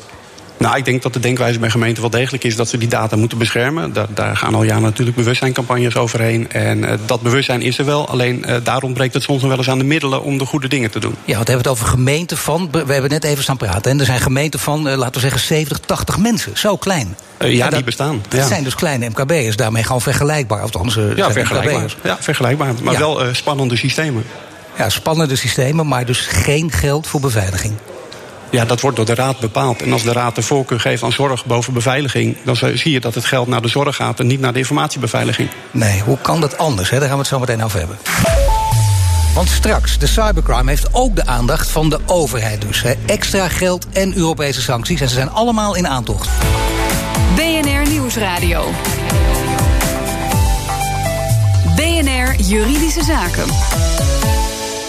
Nou, 0.58 0.76
ik 0.76 0.84
denk 0.84 1.02
dat 1.02 1.12
de 1.12 1.20
denkwijze 1.20 1.58
bij 1.58 1.70
gemeenten 1.70 2.02
wel 2.02 2.10
degelijk 2.10 2.44
is 2.44 2.56
dat 2.56 2.68
ze 2.68 2.78
die 2.78 2.88
data 2.88 3.16
moeten 3.16 3.38
beschermen. 3.38 3.92
Daar, 3.92 4.06
daar 4.14 4.36
gaan 4.36 4.54
al 4.54 4.62
jaren 4.62 4.82
natuurlijk 4.82 5.16
bewustzijncampagnes 5.16 5.96
overheen. 5.96 6.52
En 6.52 6.78
uh, 6.78 6.92
dat 7.06 7.20
bewustzijn 7.20 7.62
is 7.62 7.78
er 7.78 7.84
wel. 7.84 8.08
Alleen 8.08 8.44
uh, 8.48 8.56
daar 8.62 8.82
ontbreekt 8.82 9.14
het 9.14 9.22
soms 9.22 9.40
nog 9.40 9.50
wel 9.50 9.58
eens 9.58 9.70
aan 9.70 9.78
de 9.78 9.84
middelen 9.84 10.22
om 10.22 10.38
de 10.38 10.44
goede 10.44 10.68
dingen 10.68 10.90
te 10.90 11.00
doen. 11.00 11.14
Ja, 11.24 11.34
want 11.34 11.46
we 11.46 11.52
hebben 11.52 11.56
het 11.56 11.80
over 11.80 11.86
gemeenten 11.86 12.36
van. 12.36 12.68
We 12.70 12.92
hebben 12.92 13.10
net 13.10 13.24
even 13.24 13.42
staan 13.42 13.56
praten. 13.56 13.90
En 13.90 14.00
er 14.00 14.06
zijn 14.06 14.20
gemeenten 14.20 14.60
van, 14.60 14.88
uh, 14.88 14.96
laten 14.96 15.14
we 15.14 15.20
zeggen, 15.20 15.40
70, 15.40 15.78
80 15.78 16.18
mensen. 16.18 16.52
Zo 16.54 16.76
klein. 16.76 17.16
ja, 17.38 17.64
dat, 17.64 17.74
die 17.74 17.84
bestaan. 17.84 18.22
Dat 18.28 18.40
ja. 18.40 18.46
zijn 18.46 18.64
dus 18.64 18.74
kleine 18.74 19.08
MKB'ers. 19.08 19.56
Daarmee 19.56 19.82
gewoon 19.82 20.00
vergelijkbaar. 20.00 20.60
Althans, 20.60 20.98
ja, 21.16 21.32
vergelijkbaar. 21.32 21.94
Ja, 22.02 22.16
vergelijkbaar. 22.20 22.74
Maar 22.82 22.92
ja. 22.92 22.98
wel 22.98 23.20
spannende 23.32 23.76
systemen. 23.76 24.24
Ja, 24.78 24.88
spannende 24.88 25.36
systemen, 25.36 25.86
maar 25.86 26.06
dus 26.06 26.26
geen 26.26 26.70
geld 26.70 27.06
voor 27.06 27.20
beveiliging. 27.20 27.74
Ja, 28.50 28.64
dat 28.64 28.80
wordt 28.80 28.96
door 28.96 29.06
de 29.06 29.14
raad 29.14 29.38
bepaald. 29.38 29.82
En 29.82 29.92
als 29.92 30.02
de 30.02 30.12
raad 30.12 30.34
de 30.34 30.42
voorkeur 30.42 30.80
geeft 30.80 31.02
aan 31.02 31.12
zorg 31.12 31.44
boven 31.44 31.72
beveiliging... 31.72 32.36
dan 32.44 32.56
zie 32.56 32.92
je 32.92 33.00
dat 33.00 33.14
het 33.14 33.24
geld 33.24 33.48
naar 33.48 33.62
de 33.62 33.68
zorg 33.68 33.96
gaat 33.96 34.20
en 34.20 34.26
niet 34.26 34.40
naar 34.40 34.52
de 34.52 34.58
informatiebeveiliging. 34.58 35.48
Nee, 35.70 36.00
hoe 36.00 36.18
kan 36.18 36.40
dat 36.40 36.58
anders? 36.58 36.90
Hè? 36.90 36.98
Daar 36.98 37.08
gaan 37.08 37.16
we 37.16 37.22
het 37.22 37.32
zo 37.32 37.38
meteen 37.38 37.64
over 37.64 37.78
hebben. 37.78 37.98
Want 39.34 39.48
straks, 39.50 39.98
de 39.98 40.06
cybercrime 40.06 40.70
heeft 40.70 40.88
ook 40.92 41.16
de 41.16 41.26
aandacht 41.26 41.70
van 41.70 41.90
de 41.90 41.98
overheid 42.06 42.60
dus. 42.60 42.82
Hè. 42.82 42.92
Extra 43.06 43.48
geld 43.48 43.86
en 43.92 44.16
Europese 44.16 44.60
sancties. 44.60 45.00
En 45.00 45.08
ze 45.08 45.14
zijn 45.14 45.30
allemaal 45.30 45.74
in 45.74 45.88
aantocht. 45.88 46.28
BNR 47.34 47.88
Nieuwsradio. 47.88 48.70
BNR 51.76 52.34
Juridische 52.40 53.04
Zaken. 53.04 53.46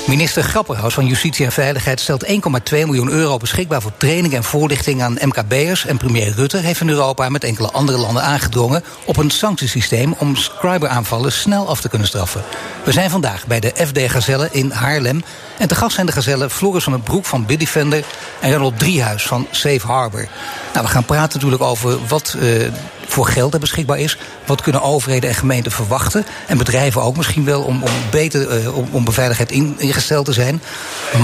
Minister 0.09 0.43
Grapperhaus 0.43 0.93
van 0.93 1.05
Justitie 1.05 1.45
en 1.45 1.51
Veiligheid 1.51 1.99
stelt 1.99 2.25
1,2 2.25 2.31
miljoen 2.71 3.09
euro 3.09 3.37
beschikbaar 3.37 3.81
voor 3.81 3.91
training 3.97 4.33
en 4.33 4.43
voorlichting 4.43 5.01
aan 5.01 5.17
MKB'ers. 5.21 5.85
En 5.85 5.97
premier 5.97 6.33
Rutte 6.35 6.57
heeft 6.57 6.81
in 6.81 6.89
Europa 6.89 7.29
met 7.29 7.43
enkele 7.43 7.71
andere 7.71 7.97
landen 7.97 8.23
aangedrongen 8.23 8.83
op 9.05 9.17
een 9.17 9.29
sanctiesysteem 9.29 10.13
om 10.17 10.35
cyberaanvallen 10.35 11.31
snel 11.31 11.67
af 11.67 11.81
te 11.81 11.89
kunnen 11.89 12.07
straffen. 12.07 12.43
We 12.83 12.91
zijn 12.91 13.09
vandaag 13.09 13.47
bij 13.47 13.59
de 13.59 13.73
FD 13.75 14.11
Gazelle 14.11 14.47
in 14.51 14.71
Haarlem. 14.71 15.23
En 15.57 15.67
te 15.67 15.75
gast 15.75 15.95
zijn 15.95 16.05
de 16.05 16.11
gazellen 16.11 16.51
Floris 16.51 16.83
van 16.83 16.93
het 16.93 17.03
Broek 17.03 17.25
van 17.25 17.45
Bitdefender 17.45 18.03
en 18.39 18.53
Ronald 18.53 18.79
Driehuis 18.79 19.23
van 19.23 19.47
Safe 19.51 19.87
Harbor. 19.87 20.27
Nou, 20.73 20.85
we 20.85 20.91
gaan 20.91 21.05
praten 21.05 21.33
natuurlijk 21.33 21.63
over 21.63 22.07
wat 22.07 22.35
uh, 22.37 22.67
voor 23.09 23.27
geld 23.27 23.53
er 23.53 23.59
beschikbaar 23.59 23.99
is. 23.99 24.17
Wat 24.45 24.61
kunnen 24.61 24.81
overheden 24.81 25.29
en 25.29 25.35
gemeenten 25.35 25.71
verwachten? 25.71 26.25
En 26.47 26.57
bedrijven 26.57 27.01
ook 27.01 27.17
misschien 27.17 27.45
wel 27.45 27.61
om, 27.61 27.83
om 27.83 27.91
beter 28.11 28.61
uh, 28.61 28.77
om, 28.77 28.87
om 28.91 29.05
beveiligheid 29.05 29.51
in, 29.51 29.75
ingesteld 29.77 30.25
te 30.25 30.33
zijn. 30.33 30.61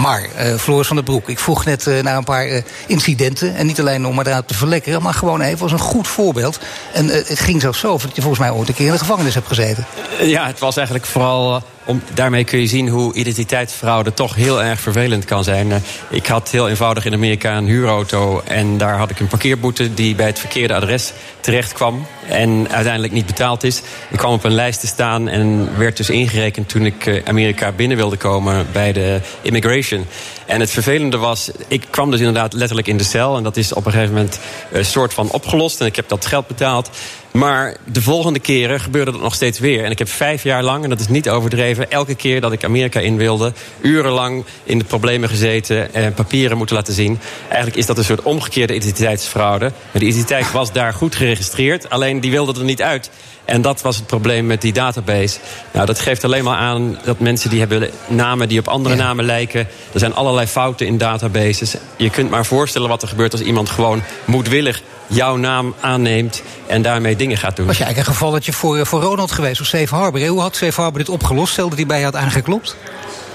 Maar, 0.01 0.21
uh, 0.21 0.55
Floris 0.55 0.87
van 0.87 0.95
der 0.95 1.05
Broek, 1.05 1.29
ik 1.29 1.39
vroeg 1.39 1.65
net 1.65 1.85
uh, 1.85 2.03
naar 2.03 2.17
een 2.17 2.23
paar 2.23 2.63
incidenten. 2.87 3.55
En 3.55 3.65
niet 3.65 3.79
alleen 3.79 4.05
om 4.05 4.19
eruit 4.19 4.47
te 4.47 4.53
verlekkeren, 4.53 5.01
maar 5.01 5.13
gewoon 5.13 5.41
even 5.41 5.61
als 5.61 5.71
een 5.71 5.79
goed 5.79 6.07
voorbeeld. 6.07 6.59
En 6.93 7.07
het 7.07 7.39
ging 7.39 7.61
zelfs 7.61 7.79
zo 7.79 7.97
dat 7.97 8.15
je 8.15 8.21
volgens 8.21 8.41
mij 8.41 8.51
ooit 8.51 8.67
een 8.67 8.73
keer 8.73 8.85
in 8.85 8.91
de 8.91 8.97
gevangenis 8.97 9.33
hebt 9.33 9.47
gezeten. 9.47 9.85
Ja, 10.19 10.47
het 10.47 10.59
was 10.59 10.75
eigenlijk 10.77 11.07
vooral. 11.07 11.63
Om, 11.85 12.01
daarmee 12.13 12.43
kun 12.43 12.59
je 12.59 12.67
zien 12.67 12.87
hoe 12.87 13.13
identiteitsfraude 13.13 14.13
toch 14.13 14.35
heel 14.35 14.63
erg 14.63 14.79
vervelend 14.79 15.25
kan 15.25 15.43
zijn. 15.43 15.69
Uh, 15.69 15.75
ik 16.09 16.25
had 16.25 16.49
heel 16.49 16.69
eenvoudig 16.69 17.05
in 17.05 17.13
Amerika 17.13 17.57
een 17.57 17.65
huurauto. 17.65 18.41
En 18.45 18.77
daar 18.77 18.97
had 18.97 19.09
ik 19.09 19.19
een 19.19 19.27
parkeerboete 19.27 19.93
die 19.93 20.15
bij 20.15 20.25
het 20.25 20.39
verkeerde 20.39 20.73
adres 20.73 21.13
terecht 21.39 21.73
kwam. 21.73 22.05
En 22.29 22.67
uiteindelijk 22.71 23.13
niet 23.13 23.25
betaald 23.25 23.63
is. 23.63 23.81
Ik 24.09 24.17
kwam 24.17 24.33
op 24.33 24.43
een 24.43 24.53
lijst 24.53 24.79
te 24.79 24.87
staan 24.87 25.27
en 25.27 25.69
werd 25.77 25.97
dus 25.97 26.09
ingerekend 26.09 26.69
toen 26.69 26.85
ik 26.85 27.05
uh, 27.05 27.21
Amerika 27.25 27.71
binnen 27.71 27.97
wilde 27.97 28.17
komen 28.17 28.67
bij 28.71 28.93
de 28.93 29.19
immigration. 29.41 30.05
En 30.45 30.59
het 30.59 30.71
vervelende 30.71 31.17
was, 31.17 31.51
ik 31.67 31.83
kwam 31.89 32.11
dus 32.11 32.19
inderdaad 32.19 32.53
letterlijk 32.53 32.87
in 32.87 32.97
de 32.97 33.03
cel. 33.03 33.37
En 33.37 33.43
dat 33.43 33.57
is 33.57 33.73
op 33.73 33.85
een 33.85 33.91
gegeven 33.91 34.13
moment 34.13 34.39
een 34.71 34.85
soort 34.85 35.13
van 35.13 35.31
opgelost. 35.31 35.81
En 35.81 35.85
ik 35.85 35.95
heb 35.95 36.09
dat 36.09 36.25
geld 36.25 36.47
betaald. 36.47 36.89
Maar 37.35 37.77
de 37.83 38.01
volgende 38.01 38.39
keren 38.39 38.79
gebeurde 38.79 39.11
dat 39.11 39.21
nog 39.21 39.33
steeds 39.33 39.59
weer. 39.59 39.83
En 39.83 39.91
ik 39.91 39.99
heb 39.99 40.09
vijf 40.09 40.43
jaar 40.43 40.63
lang, 40.63 40.83
en 40.83 40.89
dat 40.89 40.99
is 40.99 41.07
niet 41.07 41.29
overdreven... 41.29 41.91
elke 41.91 42.15
keer 42.15 42.41
dat 42.41 42.51
ik 42.51 42.63
Amerika 42.63 42.99
in 42.99 43.17
wilde... 43.17 43.53
urenlang 43.81 44.45
in 44.63 44.77
de 44.77 44.83
problemen 44.83 45.29
gezeten 45.29 45.93
en 45.93 46.13
papieren 46.13 46.57
moeten 46.57 46.75
laten 46.75 46.93
zien. 46.93 47.19
Eigenlijk 47.47 47.77
is 47.77 47.85
dat 47.85 47.97
een 47.97 48.03
soort 48.03 48.21
omgekeerde 48.21 48.75
identiteitsfraude. 48.75 49.71
De 49.91 50.05
identiteit 50.05 50.51
was 50.51 50.71
daar 50.71 50.93
goed 50.93 51.15
geregistreerd, 51.15 51.89
alleen 52.15 52.31
die 52.31 52.43
wilde 52.43 52.59
er 52.59 52.65
niet 52.65 52.81
uit. 52.81 53.09
En 53.45 53.61
dat 53.61 53.81
was 53.81 53.95
het 53.95 54.05
probleem 54.05 54.45
met 54.45 54.61
die 54.61 54.73
database. 54.73 55.39
Nou, 55.71 55.85
dat 55.85 55.99
geeft 55.99 56.23
alleen 56.23 56.43
maar 56.43 56.57
aan 56.57 56.97
dat 57.03 57.19
mensen 57.19 57.49
die 57.49 57.59
hebben 57.59 57.89
namen 58.07 58.47
die 58.47 58.59
op 58.59 58.67
andere 58.67 58.95
ja. 58.95 59.03
namen 59.03 59.25
lijken. 59.25 59.67
Er 59.93 59.99
zijn 59.99 60.15
allerlei 60.15 60.47
fouten 60.47 60.87
in 60.87 60.97
databases. 60.97 61.75
Je 61.97 62.09
kunt 62.09 62.29
maar 62.29 62.45
voorstellen 62.45 62.89
wat 62.89 63.01
er 63.01 63.07
gebeurt 63.07 63.31
als 63.31 63.41
iemand 63.41 63.69
gewoon 63.69 64.01
moedwillig 64.25 64.81
jouw 65.07 65.35
naam 65.35 65.73
aanneemt 65.81 66.41
en 66.67 66.81
daarmee 66.81 67.15
dingen 67.15 67.37
gaat 67.37 67.55
doen. 67.55 67.65
Was 67.65 67.77
je 67.77 67.83
eigenlijk 67.83 68.11
een 68.11 68.17
gevalletje 68.17 68.53
voor, 68.53 68.85
voor 68.85 69.01
Ronald 69.01 69.31
geweest 69.31 69.61
of 69.61 69.67
Safe 69.67 69.95
Harbor? 69.95 70.27
Hoe 70.27 70.41
had 70.41 70.55
Safe 70.55 70.81
Harbor 70.81 70.99
dit 70.99 71.09
opgelost? 71.09 71.51
Stelde 71.51 71.75
hij 71.75 71.85
bij 71.85 71.97
je 71.97 72.03
had 72.03 72.15
aangeklopt? 72.15 72.75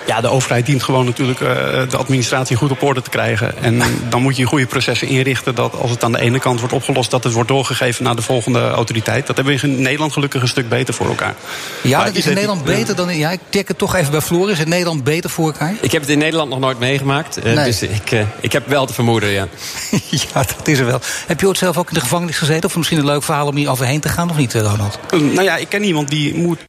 Ja, 0.07 0.21
de 0.21 0.28
overheid 0.28 0.66
dient 0.66 0.83
gewoon 0.83 1.04
natuurlijk 1.04 1.40
uh, 1.40 1.49
de 1.88 1.97
administratie 1.97 2.57
goed 2.57 2.71
op 2.71 2.83
orde 2.83 3.02
te 3.02 3.11
krijgen. 3.11 3.62
En 3.62 3.83
dan 4.11 4.23
moet 4.23 4.37
je 4.37 4.45
goede 4.45 4.66
processen 4.66 5.09
inrichten 5.09 5.54
dat 5.54 5.75
als 5.75 5.90
het 5.90 6.04
aan 6.04 6.12
de 6.12 6.21
ene 6.21 6.38
kant 6.38 6.59
wordt 6.59 6.75
opgelost, 6.75 7.11
dat 7.11 7.25
het 7.25 7.33
wordt 7.33 7.49
doorgegeven 7.49 8.04
naar 8.04 8.16
de 8.16 8.23
volgende 8.23 8.69
autoriteit. 8.69 9.26
Dat 9.26 9.37
hebben 9.37 9.54
we 9.54 9.66
in 9.66 9.83
Nederland 9.83 10.12
gelukkig 10.12 10.42
een 10.42 10.49
stuk 10.49 10.69
beter 10.69 10.95
voor 10.95 11.07
elkaar. 11.07 11.35
Ja, 11.83 11.97
maar 11.97 12.07
dat 12.07 12.16
is 12.16 12.26
in 12.26 12.35
Nederland 12.35 12.66
die, 12.66 12.76
beter 12.76 12.97
dan. 12.97 13.16
Ja, 13.16 13.30
ik 13.30 13.40
tik 13.49 13.69
het 13.69 13.78
toch 13.78 13.95
even 13.95 14.11
bij 14.11 14.21
Floris. 14.21 14.52
Is 14.52 14.64
in 14.64 14.69
Nederland 14.69 15.04
beter 15.04 15.30
voor 15.30 15.47
elkaar? 15.47 15.75
Ik 15.80 15.92
heb 15.92 16.00
het 16.00 16.11
in 16.11 16.19
Nederland 16.19 16.50
nog 16.50 16.59
nooit 16.59 16.78
meegemaakt. 16.78 17.38
Uh, 17.38 17.45
nee. 17.45 17.64
Dus 17.64 17.83
ik, 17.83 18.11
uh, 18.11 18.21
ik 18.40 18.52
heb 18.52 18.69
wel 18.69 18.87
te 18.87 18.95
vermoeden, 18.95 19.28
ja. 19.28 19.49
ja, 20.11 20.42
dat 20.57 20.69
is 20.69 20.78
er 20.78 20.87
wel. 20.87 21.00
Heb 21.26 21.40
je 21.40 21.47
ooit 21.47 21.59
zelf 21.59 21.76
ook 21.76 21.88
in 21.88 21.95
de 21.95 22.00
gevangenis 22.00 22.38
gezeten? 22.38 22.69
Of 22.69 22.76
misschien 22.76 22.99
een 22.99 23.04
leuk 23.04 23.23
verhaal 23.23 23.47
om 23.47 23.57
hier 23.57 23.71
overheen 23.71 24.00
te 24.00 24.09
gaan, 24.09 24.30
of 24.30 24.37
niet, 24.37 24.54
Ronald? 24.54 24.99
nou 25.11 25.42
ja, 25.42 25.57
ik 25.57 25.69
ken 25.69 25.85
iemand 25.85 26.09
die 26.09 26.35
moet 26.35 26.69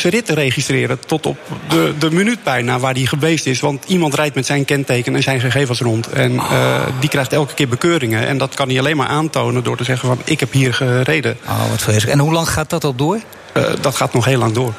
zijn 0.00 0.12
ritten 0.12 0.34
registreren 0.34 0.98
tot 1.06 1.26
op 1.26 1.38
de, 1.68 1.94
de 1.98 2.10
minuut 2.10 2.42
bijna 2.42 2.78
waar 2.78 2.94
hij 2.94 3.04
geweest 3.04 3.46
is. 3.46 3.60
Want 3.60 3.84
iemand 3.86 4.14
rijdt 4.14 4.34
met 4.34 4.46
zijn 4.46 4.64
kenteken 4.64 5.14
en 5.14 5.22
zijn 5.22 5.40
gegevens 5.40 5.80
rond. 5.80 6.08
En 6.08 6.32
uh, 6.32 6.82
die 7.00 7.08
krijgt 7.08 7.32
elke 7.32 7.54
keer 7.54 7.68
bekeuringen. 7.68 8.26
En 8.26 8.38
dat 8.38 8.54
kan 8.54 8.68
hij 8.68 8.78
alleen 8.78 8.96
maar 8.96 9.06
aantonen 9.06 9.64
door 9.64 9.76
te 9.76 9.84
zeggen 9.84 10.08
van 10.08 10.18
ik 10.24 10.40
heb 10.40 10.52
hier 10.52 10.74
gereden. 10.74 11.36
Oh, 11.46 11.70
wat 11.70 11.82
vreselijk. 11.82 12.12
En 12.12 12.18
hoe 12.18 12.32
lang 12.32 12.48
gaat 12.48 12.70
dat 12.70 12.84
al 12.84 12.94
door? 12.94 13.20
Uh, 13.56 13.64
dat 13.80 13.96
gaat 13.96 14.12
nog 14.12 14.24
heel 14.24 14.38
lang 14.38 14.54
door. 14.54 14.72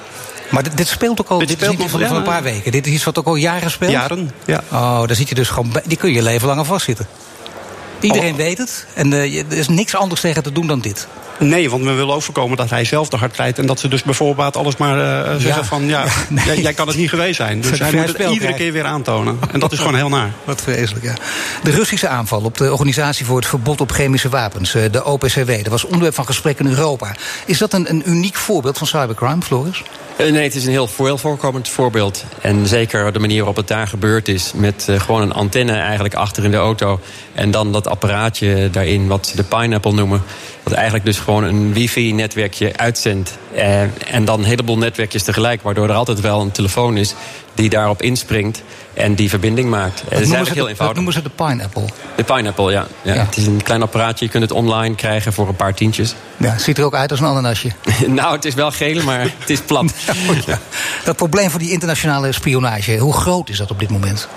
Maar 0.49 0.63
dit, 0.63 0.77
dit 0.77 0.87
speelt 0.87 1.21
ook 1.21 1.29
al, 1.29 1.39
dit, 1.39 1.47
dit 1.47 1.57
speelt 1.57 1.77
niet 1.77 1.89
van, 1.89 1.99
van 1.99 2.15
een 2.15 2.23
paar 2.23 2.43
weken. 2.43 2.71
Dit 2.71 2.87
is 2.87 2.93
iets 2.93 3.03
wat 3.03 3.19
ook 3.19 3.25
al 3.25 3.35
jaren 3.35 3.71
speelt? 3.71 3.91
Jaren, 3.91 4.31
ja. 4.45 4.63
Oh, 4.71 5.07
daar 5.07 5.15
zit 5.15 5.29
je 5.29 5.35
dus 5.35 5.49
gewoon 5.49 5.71
bij. 5.71 5.81
Die 5.85 5.97
kun 5.97 6.13
je 6.13 6.23
leven 6.23 6.47
lang 6.47 6.59
aan 6.59 6.65
vastzitten. 6.65 7.07
Iedereen 7.99 8.31
oh. 8.31 8.37
weet 8.37 8.57
het. 8.57 8.85
En 8.93 9.11
uh, 9.11 9.39
er 9.39 9.57
is 9.57 9.67
niks 9.67 9.95
anders 9.95 10.21
tegen 10.21 10.43
te 10.43 10.51
doen 10.51 10.67
dan 10.67 10.79
dit. 10.79 11.07
Nee, 11.39 11.69
want 11.69 11.83
we 11.83 11.91
willen 11.91 12.15
ook 12.15 12.21
voorkomen 12.21 12.57
dat 12.57 12.69
hij 12.69 12.85
zelf 12.85 13.09
te 13.09 13.15
hard 13.15 13.35
rijdt. 13.35 13.57
En 13.57 13.65
dat 13.65 13.79
ze 13.79 13.87
dus 13.87 14.03
bijvoorbeeld 14.03 14.57
alles 14.57 14.77
maar 14.77 14.97
uh, 14.97 15.31
zeggen 15.31 15.61
ja. 15.61 15.63
van... 15.63 15.85
ja, 15.85 16.03
ja 16.05 16.09
nee. 16.29 16.45
jij, 16.45 16.61
jij, 16.61 16.73
kan 16.73 16.87
het 16.87 16.97
niet 16.97 17.09
geweest 17.09 17.35
zijn. 17.35 17.61
Dus 17.61 17.79
hij 17.79 17.91
moet 17.91 18.17
het 18.17 18.31
iedere 18.31 18.53
keer 18.53 18.71
weer 18.71 18.85
aantonen. 18.85 19.39
En 19.51 19.59
dat 19.59 19.71
is 19.71 19.77
gewoon 19.77 19.95
heel 19.95 20.09
naar. 20.09 20.31
Wat 20.43 20.61
vreselijk, 20.61 21.05
ja. 21.05 21.13
De 21.63 21.71
Russische 21.71 22.07
aanval 22.07 22.41
op 22.41 22.57
de 22.57 22.71
Organisatie 22.71 23.25
voor 23.25 23.37
het 23.37 23.47
Verbod 23.47 23.81
op 23.81 23.91
Chemische 23.91 24.29
Wapens... 24.29 24.71
de 24.71 25.05
OPCW, 25.05 25.47
dat 25.47 25.67
was 25.67 25.83
onderwerp 25.83 26.13
van 26.13 26.25
gesprek 26.25 26.59
in 26.59 26.67
Europa. 26.67 27.15
Is 27.45 27.57
dat 27.57 27.73
een, 27.73 27.89
een 27.89 28.09
uniek 28.09 28.35
voorbeeld 28.35 28.77
van 28.77 28.87
cybercrime, 28.87 29.41
Floris? 29.41 29.83
Nee, 30.17 30.43
het 30.43 30.55
is 30.55 30.65
een 30.65 30.71
heel 30.71 30.87
veel 30.87 31.17
voorkomend 31.17 31.69
voorbeeld. 31.69 32.23
En 32.41 32.67
zeker 32.67 33.13
de 33.13 33.19
manier 33.19 33.37
waarop 33.37 33.55
het 33.55 33.67
daar 33.67 33.87
gebeurd 33.87 34.27
is... 34.27 34.51
met 34.55 34.87
uh, 34.89 34.99
gewoon 34.99 35.21
een 35.21 35.33
antenne 35.33 35.73
eigenlijk 35.73 36.13
achter 36.13 36.43
in 36.43 36.51
de 36.51 36.57
auto... 36.57 36.99
en 37.33 37.51
dan 37.51 37.71
dat 37.71 37.87
apparaatje 37.87 38.69
daarin, 38.71 39.07
wat 39.07 39.27
ze 39.27 39.35
de 39.35 39.43
Pineapple 39.43 39.93
noemen... 39.93 40.23
eigenlijk 40.73 41.05
dus 41.05 41.19
gewoon 41.19 41.43
een 41.43 41.73
wifi-netwerkje 41.73 42.77
uitzendt. 42.77 43.37
Uh, 43.55 43.81
en 44.13 44.25
dan 44.25 44.39
een 44.39 44.45
heleboel 44.45 44.77
netwerkjes 44.77 45.23
tegelijk... 45.23 45.61
waardoor 45.61 45.89
er 45.89 45.95
altijd 45.95 46.19
wel 46.19 46.41
een 46.41 46.51
telefoon 46.51 46.97
is 46.97 47.15
die 47.53 47.69
daarop 47.69 48.01
inspringt 48.01 48.63
en 48.93 49.15
die 49.15 49.29
verbinding 49.29 49.69
maakt. 49.69 50.03
Dat, 50.03 50.11
is 50.11 50.17
eigenlijk 50.19 50.55
heel 50.55 50.67
eenvoudig. 50.67 50.85
Dat 50.85 50.95
noemen 50.95 51.13
ze 51.13 51.21
de 51.21 51.29
Pineapple. 51.29 51.85
De 52.15 52.23
Pineapple, 52.23 52.71
ja. 52.71 52.87
ja. 53.01 53.13
ja. 53.13 53.25
Het 53.25 53.37
is 53.37 53.45
een 53.45 53.63
klein 53.63 53.81
apparaatje. 53.81 54.25
Je 54.25 54.31
kunt 54.31 54.43
het 54.43 54.51
online 54.51 54.95
krijgen 54.95 55.33
voor 55.33 55.47
een 55.47 55.55
paar 55.55 55.73
tientjes. 55.73 56.15
Ja, 56.37 56.57
ziet 56.57 56.77
er 56.77 56.83
ook 56.83 56.95
uit 56.95 57.11
als 57.11 57.19
een 57.19 57.25
ananasje. 57.25 57.71
nou, 58.07 58.35
het 58.35 58.45
is 58.45 58.53
wel 58.53 58.71
geel, 58.71 59.03
maar 59.03 59.19
het 59.19 59.49
is 59.49 59.61
plat. 59.61 59.93
ja. 60.45 60.59
Dat 61.05 61.15
probleem 61.15 61.49
voor 61.49 61.59
die 61.59 61.71
internationale 61.71 62.31
spionage, 62.31 62.97
hoe 62.97 63.13
groot 63.13 63.49
is 63.49 63.57
dat 63.57 63.71
op 63.71 63.79
dit 63.79 63.89
moment? 63.89 64.27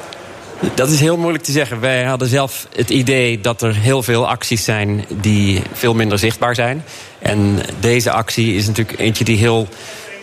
Dat 0.75 0.90
is 0.90 1.00
heel 1.00 1.16
moeilijk 1.16 1.45
te 1.45 1.52
zeggen. 1.52 1.81
Wij 1.81 2.04
hadden 2.04 2.28
zelf 2.28 2.66
het 2.76 2.90
idee 2.90 3.40
dat 3.40 3.62
er 3.62 3.75
heel 3.75 4.02
veel 4.02 4.28
acties 4.28 4.64
zijn 4.64 5.04
die 5.09 5.62
veel 5.73 5.95
minder 5.95 6.19
zichtbaar 6.19 6.54
zijn. 6.54 6.85
En 7.19 7.59
deze 7.81 8.11
actie 8.11 8.54
is 8.54 8.66
natuurlijk 8.66 8.99
eentje 8.99 9.25
die 9.25 9.37
heel 9.37 9.69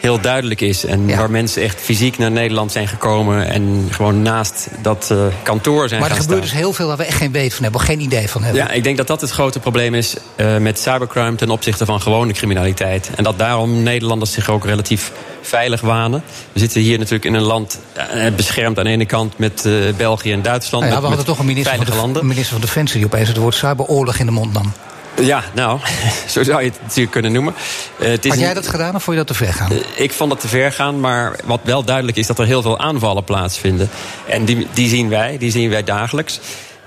heel 0.02 0.22
duidelijk 0.22 0.62
is. 0.62 0.86
En 0.86 1.16
waar 1.16 1.32
mensen 1.32 1.62
echt 1.62 1.82
fysiek 1.82 2.18
naar 2.18 2.32
Nederland 2.32 2.72
zijn 2.72 2.88
gekomen... 2.88 3.48
en 3.48 3.88
gewoon 3.92 4.22
naast 4.22 4.68
dat 4.82 5.10
uh, 5.12 5.26
kantoor 5.44 5.88
zijn 5.88 6.02
Maar 6.02 6.10
er 6.10 6.16
gebeurt 6.16 6.42
dus 6.42 6.52
heel 6.52 6.74
veel 6.74 6.88
waar 6.88 6.98
we 6.98 7.04
echt 7.04 7.18
geen 7.18 7.32
weet 7.32 7.54
van 7.54 7.64
hebben... 7.64 7.82
of 7.82 7.88
geen 7.88 8.00
idee 8.00 8.30
van 8.30 8.44
hebben. 8.44 8.62
Ja, 8.62 8.72
ik 8.72 8.84
denk 8.84 8.98
dat 8.98 9.08
dat 9.08 9.22
het 9.22 9.30
grote 9.30 9.60
probleem 9.60 9.94
is 9.94 10.16
uh, 10.36 10.58
met 10.58 10.80
cybercrime... 10.80 11.36
ten 11.36 11.50
opzichte 11.50 11.86
van 11.86 12.02
gewone 12.02 12.34
criminaliteit. 12.34 13.10
En 13.16 13.24
dat 13.24 13.38
daarom 13.38 13.84
Nederlanders 13.84 14.32
zich 14.32 14.50
ook 14.50 14.66
relatief 14.66 15.12
veilig 15.42 15.82
wanen. 15.82 16.24
We 16.54 16.60
zitten 16.60 16.82
hier 16.82 16.98
natuurlijk 16.98 17.26
in 17.26 17.34
een 17.34 17.42
land 17.42 17.80
uh, 17.98 18.36
beschermd 18.36 18.78
aan 18.78 18.84
de 18.84 18.90
ene 18.90 19.06
kant... 19.06 19.38
met 19.38 19.70
België 19.98 20.32
en 20.32 20.42
Duitsland. 20.42 20.84
Nou 20.84 20.96
ja, 20.96 21.00
met, 21.00 21.10
we 21.10 21.16
hadden 21.16 21.36
toch 21.36 21.40
een 21.40 21.46
minister 21.46 21.76
van, 21.76 21.86
de, 21.86 21.96
landen. 21.96 22.26
minister 22.26 22.52
van 22.52 22.62
Defensie... 22.62 22.98
die 22.98 23.06
opeens 23.06 23.28
het 23.28 23.38
woord 23.38 23.56
cyberoorlog 23.56 24.18
in 24.18 24.26
de 24.26 24.32
mond 24.32 24.54
nam. 24.54 24.74
Ja, 25.22 25.44
nou, 25.54 25.80
zo 26.28 26.44
zou 26.44 26.64
je 26.64 26.70
het 26.70 26.82
natuurlijk 26.82 27.12
kunnen 27.12 27.32
noemen. 27.32 27.54
Uh, 28.00 28.08
het 28.08 28.26
is 28.26 28.32
Had 28.32 28.40
jij 28.40 28.54
dat 28.54 28.68
gedaan 28.68 28.96
of 28.96 29.04
vond 29.04 29.18
je 29.18 29.24
dat 29.24 29.38
te 29.38 29.44
ver 29.44 29.54
gaan? 29.54 29.72
Uh, 29.72 29.80
ik 29.96 30.12
vond 30.12 30.30
dat 30.30 30.40
te 30.40 30.48
ver 30.48 30.72
gaan, 30.72 31.00
maar 31.00 31.40
wat 31.46 31.60
wel 31.64 31.84
duidelijk 31.84 32.18
is... 32.18 32.28
dat 32.28 32.40
er 32.40 32.46
heel 32.46 32.62
veel 32.62 32.80
aanvallen 32.80 33.24
plaatsvinden. 33.24 33.90
En 34.28 34.46
die, 34.46 34.68
die 34.74 34.90
zien 34.90 35.10
wij, 35.10 35.38
die 35.38 35.52
zien 35.52 35.70
wij 35.70 35.84
dagelijks. 35.84 36.40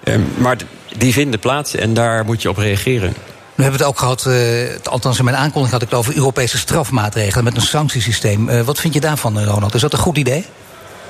Uh, 0.04 0.14
maar 0.36 0.56
die 0.96 1.12
vinden 1.12 1.40
plaats 1.40 1.74
en 1.74 1.94
daar 1.94 2.24
moet 2.24 2.42
je 2.42 2.48
op 2.48 2.56
reageren. 2.56 3.14
We 3.54 3.62
hebben 3.62 3.80
het 3.80 3.88
ook 3.88 3.98
gehad, 3.98 4.24
uh, 4.28 4.68
althans 4.84 5.18
in 5.18 5.24
mijn 5.24 5.36
aankondiging 5.36 5.72
had 5.72 5.82
ik 5.82 5.88
het 5.88 5.98
over 5.98 6.16
Europese 6.16 6.58
strafmaatregelen 6.58 7.44
met 7.44 7.56
een 7.56 7.62
sanctiesysteem. 7.62 8.48
Uh, 8.48 8.60
wat 8.60 8.80
vind 8.80 8.94
je 8.94 9.00
daarvan, 9.00 9.44
Ronald? 9.44 9.74
Is 9.74 9.80
dat 9.80 9.92
een 9.92 9.98
goed 9.98 10.16
idee? 10.16 10.44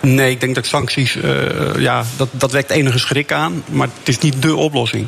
Nee, 0.00 0.30
ik 0.30 0.40
denk 0.40 0.54
dat 0.54 0.66
sancties, 0.66 1.16
uh, 1.16 1.76
ja, 1.76 2.04
dat, 2.16 2.28
dat 2.30 2.52
wekt 2.52 2.70
enige 2.70 2.98
schrik 2.98 3.32
aan. 3.32 3.62
Maar 3.66 3.88
het 3.98 4.08
is 4.08 4.18
niet 4.18 4.42
dé 4.42 4.52
oplossing. 4.52 5.06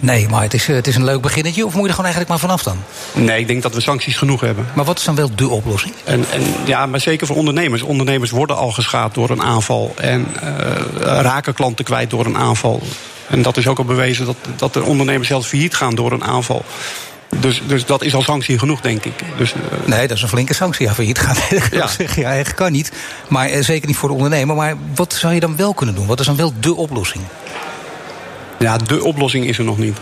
Nee, 0.00 0.28
maar 0.28 0.42
het 0.42 0.54
is, 0.54 0.66
het 0.66 0.86
is 0.86 0.96
een 0.96 1.04
leuk 1.04 1.20
beginnetje. 1.20 1.66
Of 1.66 1.72
moet 1.72 1.82
je 1.82 1.88
er 1.88 1.94
gewoon 1.94 2.10
eigenlijk 2.10 2.28
maar 2.28 2.50
vanaf 2.50 2.62
dan? 2.62 2.78
Nee, 3.24 3.40
ik 3.40 3.46
denk 3.46 3.62
dat 3.62 3.74
we 3.74 3.80
sancties 3.80 4.16
genoeg 4.16 4.40
hebben. 4.40 4.66
Maar 4.74 4.84
wat 4.84 4.98
is 4.98 5.04
dan 5.04 5.14
wel 5.14 5.30
de 5.34 5.48
oplossing? 5.48 5.94
En, 6.04 6.24
en, 6.30 6.42
ja, 6.64 6.86
maar 6.86 7.00
zeker 7.00 7.26
voor 7.26 7.36
ondernemers. 7.36 7.82
Ondernemers 7.82 8.30
worden 8.30 8.56
al 8.56 8.70
geschaad 8.70 9.14
door 9.14 9.30
een 9.30 9.42
aanval. 9.42 9.94
En 9.96 10.26
uh, 10.42 11.20
raken 11.20 11.54
klanten 11.54 11.84
kwijt 11.84 12.10
door 12.10 12.26
een 12.26 12.36
aanval. 12.36 12.82
En 13.28 13.42
dat 13.42 13.56
is 13.56 13.66
ook 13.66 13.78
al 13.78 13.84
bewezen 13.84 14.26
dat, 14.26 14.36
dat 14.56 14.72
de 14.72 14.82
ondernemers 14.82 15.28
zelfs 15.28 15.46
failliet 15.46 15.74
gaan 15.74 15.94
door 15.94 16.12
een 16.12 16.24
aanval. 16.24 16.64
Dus, 17.38 17.62
dus 17.66 17.84
dat 17.84 18.02
is 18.02 18.14
al 18.14 18.22
sanctie 18.22 18.58
genoeg, 18.58 18.80
denk 18.80 19.04
ik. 19.04 19.12
Dus, 19.36 19.52
uh... 19.52 19.60
Nee, 19.84 20.06
dat 20.08 20.16
is 20.16 20.22
een 20.22 20.28
flinke 20.28 20.54
sanctie. 20.54 20.86
Ja, 20.86 20.94
failliet 20.94 21.18
gaan. 21.18 21.36
ja. 21.70 21.86
Zeggen, 21.86 22.22
ja, 22.22 22.28
eigenlijk 22.28 22.56
kan 22.56 22.72
niet. 22.72 22.92
Maar 23.28 23.50
uh, 23.50 23.62
zeker 23.62 23.86
niet 23.86 23.96
voor 23.96 24.08
de 24.08 24.14
ondernemer. 24.14 24.56
Maar 24.56 24.76
wat 24.94 25.12
zou 25.12 25.34
je 25.34 25.40
dan 25.40 25.56
wel 25.56 25.74
kunnen 25.74 25.94
doen? 25.94 26.06
Wat 26.06 26.20
is 26.20 26.26
dan 26.26 26.36
wel 26.36 26.52
de 26.60 26.74
oplossing? 26.74 27.24
Ja, 28.60 28.76
de 28.76 29.04
oplossing 29.04 29.46
is 29.46 29.58
er 29.58 29.64
nog 29.64 29.78
niet. 29.78 29.98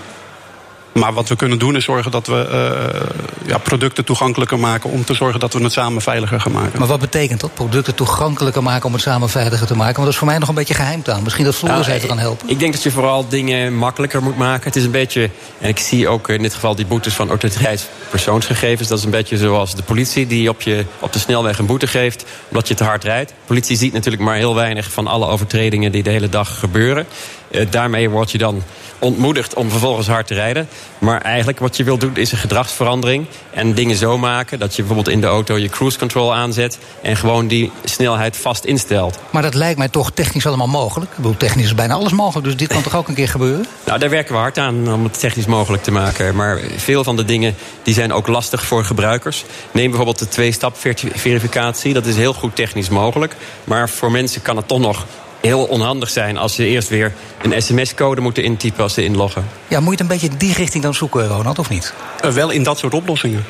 Maar 0.92 1.12
wat 1.12 1.28
we 1.28 1.36
kunnen 1.36 1.58
doen 1.58 1.76
is 1.76 1.84
zorgen 1.84 2.10
dat 2.10 2.26
we 2.26 2.48
uh, 2.50 3.48
ja, 3.48 3.58
producten 3.58 4.04
toegankelijker 4.04 4.58
maken... 4.58 4.90
om 4.90 5.04
te 5.04 5.14
zorgen 5.14 5.40
dat 5.40 5.52
we 5.52 5.62
het 5.62 5.72
samen 5.72 6.02
veiliger 6.02 6.40
gaan 6.40 6.52
maken. 6.52 6.78
Maar 6.78 6.88
wat 6.88 7.00
betekent 7.00 7.40
dat? 7.40 7.54
Producten 7.54 7.94
toegankelijker 7.94 8.62
maken 8.62 8.86
om 8.86 8.92
het 8.92 9.02
samen 9.02 9.28
veiliger 9.28 9.66
te 9.66 9.76
maken? 9.76 9.94
Want 9.94 10.04
dat 10.04 10.12
is 10.12 10.16
voor 10.16 10.26
mij 10.26 10.38
nog 10.38 10.48
een 10.48 10.54
beetje 10.54 10.74
geheimtaal. 10.74 11.20
Misschien 11.22 11.44
dat 11.44 11.54
Floris 11.54 11.86
nou, 11.86 11.96
even 11.96 12.08
kan 12.08 12.18
helpen. 12.18 12.48
Ik 12.48 12.58
denk 12.58 12.72
dat 12.72 12.82
je 12.82 12.90
vooral 12.90 13.28
dingen 13.28 13.74
makkelijker 13.74 14.22
moet 14.22 14.36
maken. 14.36 14.64
Het 14.64 14.76
is 14.76 14.84
een 14.84 14.90
beetje, 14.90 15.30
en 15.58 15.68
ik 15.68 15.78
zie 15.78 16.08
ook 16.08 16.28
in 16.28 16.42
dit 16.42 16.54
geval 16.54 16.74
die 16.74 16.86
boetes 16.86 17.14
van 17.14 17.28
autoriteitspersoonsgegevens... 17.28 18.88
dat 18.88 18.98
is 18.98 19.04
een 19.04 19.10
beetje 19.10 19.36
zoals 19.36 19.74
de 19.74 19.82
politie 19.82 20.26
die 20.26 20.48
op, 20.48 20.62
je, 20.62 20.84
op 20.98 21.12
de 21.12 21.18
snelweg 21.18 21.58
een 21.58 21.66
boete 21.66 21.86
geeft... 21.86 22.24
omdat 22.48 22.68
je 22.68 22.74
te 22.74 22.84
hard 22.84 23.04
rijdt. 23.04 23.30
De 23.30 23.36
politie 23.46 23.76
ziet 23.76 23.92
natuurlijk 23.92 24.22
maar 24.22 24.36
heel 24.36 24.54
weinig 24.54 24.90
van 24.90 25.06
alle 25.06 25.26
overtredingen... 25.26 25.92
die 25.92 26.02
de 26.02 26.10
hele 26.10 26.28
dag 26.28 26.58
gebeuren. 26.58 27.06
Uh, 27.50 27.66
daarmee 27.70 28.10
word 28.10 28.30
je 28.30 28.38
dan 28.38 28.62
ontmoedigd 28.98 29.54
om 29.54 29.70
vervolgens 29.70 30.06
hard 30.06 30.26
te 30.26 30.34
rijden. 30.34 30.68
Maar 30.98 31.20
eigenlijk 31.20 31.58
wat 31.58 31.76
je 31.76 31.84
wilt 31.84 32.00
doen 32.00 32.16
is 32.16 32.32
een 32.32 32.38
gedragsverandering. 32.38 33.26
En 33.50 33.74
dingen 33.74 33.96
zo 33.96 34.18
maken 34.18 34.58
dat 34.58 34.76
je 34.76 34.82
bijvoorbeeld 34.82 35.14
in 35.14 35.20
de 35.20 35.26
auto 35.26 35.56
je 35.56 35.68
cruise 35.68 35.98
control 35.98 36.34
aanzet. 36.34 36.78
En 37.02 37.16
gewoon 37.16 37.48
die 37.48 37.70
snelheid 37.84 38.36
vast 38.36 38.64
instelt. 38.64 39.18
Maar 39.30 39.42
dat 39.42 39.54
lijkt 39.54 39.78
mij 39.78 39.88
toch 39.88 40.10
technisch 40.10 40.46
allemaal 40.46 40.66
mogelijk. 40.66 41.10
Ik 41.10 41.16
bedoel, 41.16 41.36
technisch 41.36 41.64
is 41.64 41.74
bijna 41.74 41.94
alles 41.94 42.12
mogelijk. 42.12 42.46
Dus 42.46 42.56
dit 42.56 42.68
kan 42.68 42.82
toch 42.82 42.96
ook 42.96 43.08
een 43.08 43.14
keer 43.14 43.28
gebeuren? 43.28 43.66
Nou, 43.84 43.98
daar 43.98 44.10
werken 44.10 44.34
we 44.34 44.40
hard 44.40 44.58
aan 44.58 44.92
om 44.92 45.04
het 45.04 45.18
technisch 45.18 45.46
mogelijk 45.46 45.82
te 45.82 45.90
maken. 45.90 46.34
Maar 46.34 46.60
veel 46.76 47.04
van 47.04 47.16
de 47.16 47.24
dingen 47.24 47.54
die 47.82 47.94
zijn 47.94 48.12
ook 48.12 48.26
lastig 48.26 48.64
voor 48.64 48.84
gebruikers. 48.84 49.44
Neem 49.70 49.86
bijvoorbeeld 49.86 50.18
de 50.18 50.28
twee-stap 50.28 50.76
verificatie. 51.14 51.92
Dat 51.92 52.06
is 52.06 52.16
heel 52.16 52.34
goed 52.34 52.56
technisch 52.56 52.88
mogelijk. 52.88 53.36
Maar 53.64 53.88
voor 53.88 54.10
mensen 54.10 54.42
kan 54.42 54.56
het 54.56 54.68
toch 54.68 54.78
nog 54.78 55.06
heel 55.40 55.64
onhandig 55.64 56.10
zijn 56.10 56.36
als 56.36 56.54
ze 56.54 56.64
eerst 56.64 56.88
weer 56.88 57.12
een 57.42 57.62
sms-code 57.62 58.20
moeten 58.20 58.42
intypen 58.42 58.82
als 58.82 58.94
ze 58.94 59.04
inloggen. 59.04 59.44
Ja, 59.68 59.80
moet 59.80 59.98
je 59.98 60.02
het 60.02 60.12
een 60.12 60.18
beetje 60.20 60.36
die 60.36 60.54
richting 60.54 60.82
dan 60.82 60.94
zoeken, 60.94 61.28
Ronald, 61.28 61.58
of 61.58 61.68
niet? 61.68 61.94
Uh, 62.24 62.30
wel 62.30 62.50
in 62.50 62.62
dat 62.62 62.78
soort 62.78 62.94
oplossingen. 62.94 63.44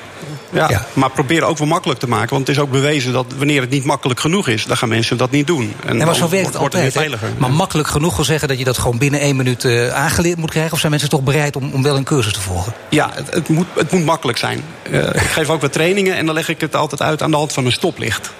Ja, 0.50 0.70
ja, 0.70 0.86
maar 0.92 1.10
probeer 1.10 1.44
ook 1.44 1.58
wel 1.58 1.66
makkelijk 1.66 2.00
te 2.00 2.08
maken. 2.08 2.28
Want 2.28 2.46
het 2.46 2.56
is 2.56 2.62
ook 2.62 2.70
bewezen 2.70 3.12
dat 3.12 3.26
wanneer 3.36 3.60
het 3.60 3.70
niet 3.70 3.84
makkelijk 3.84 4.20
genoeg 4.20 4.48
is... 4.48 4.64
dan 4.64 4.76
gaan 4.76 4.88
mensen 4.88 5.16
dat 5.16 5.30
niet 5.30 5.46
doen. 5.46 5.74
En, 5.86 5.96
maar 5.96 6.14
zo 6.14 6.28
werkt 6.28 6.46
het 6.46 6.56
altijd. 6.56 6.98
Maar 7.38 7.50
makkelijk 7.50 7.88
genoeg 7.88 8.16
wil 8.16 8.24
zeggen 8.24 8.48
dat 8.48 8.58
je 8.58 8.64
dat 8.64 8.78
gewoon 8.78 8.98
binnen 8.98 9.20
één 9.20 9.36
minuut 9.36 9.64
uh, 9.64 9.88
aangeleerd 9.88 10.38
moet 10.38 10.50
krijgen? 10.50 10.72
Of 10.72 10.78
zijn 10.78 10.90
mensen 10.90 11.10
toch 11.10 11.22
bereid 11.22 11.56
om, 11.56 11.70
om 11.72 11.82
wel 11.82 11.96
een 11.96 12.04
cursus 12.04 12.32
te 12.32 12.40
volgen? 12.40 12.72
Ja, 12.88 13.10
het, 13.14 13.34
het 13.34 13.48
moet, 13.48 13.66
het 13.74 13.92
moet 13.92 14.04
makkelijk 14.04 14.38
zijn. 14.38 14.62
Uh, 14.90 15.04
ik 15.04 15.20
geef 15.20 15.48
ook 15.48 15.60
wat 15.60 15.72
trainingen 15.72 16.16
en 16.16 16.26
dan 16.26 16.34
leg 16.34 16.48
ik 16.48 16.60
het 16.60 16.76
altijd 16.76 17.02
uit 17.02 17.22
aan 17.22 17.30
de 17.30 17.36
hand 17.36 17.52
van 17.52 17.66
een 17.66 17.72
stoplicht. 17.72 18.30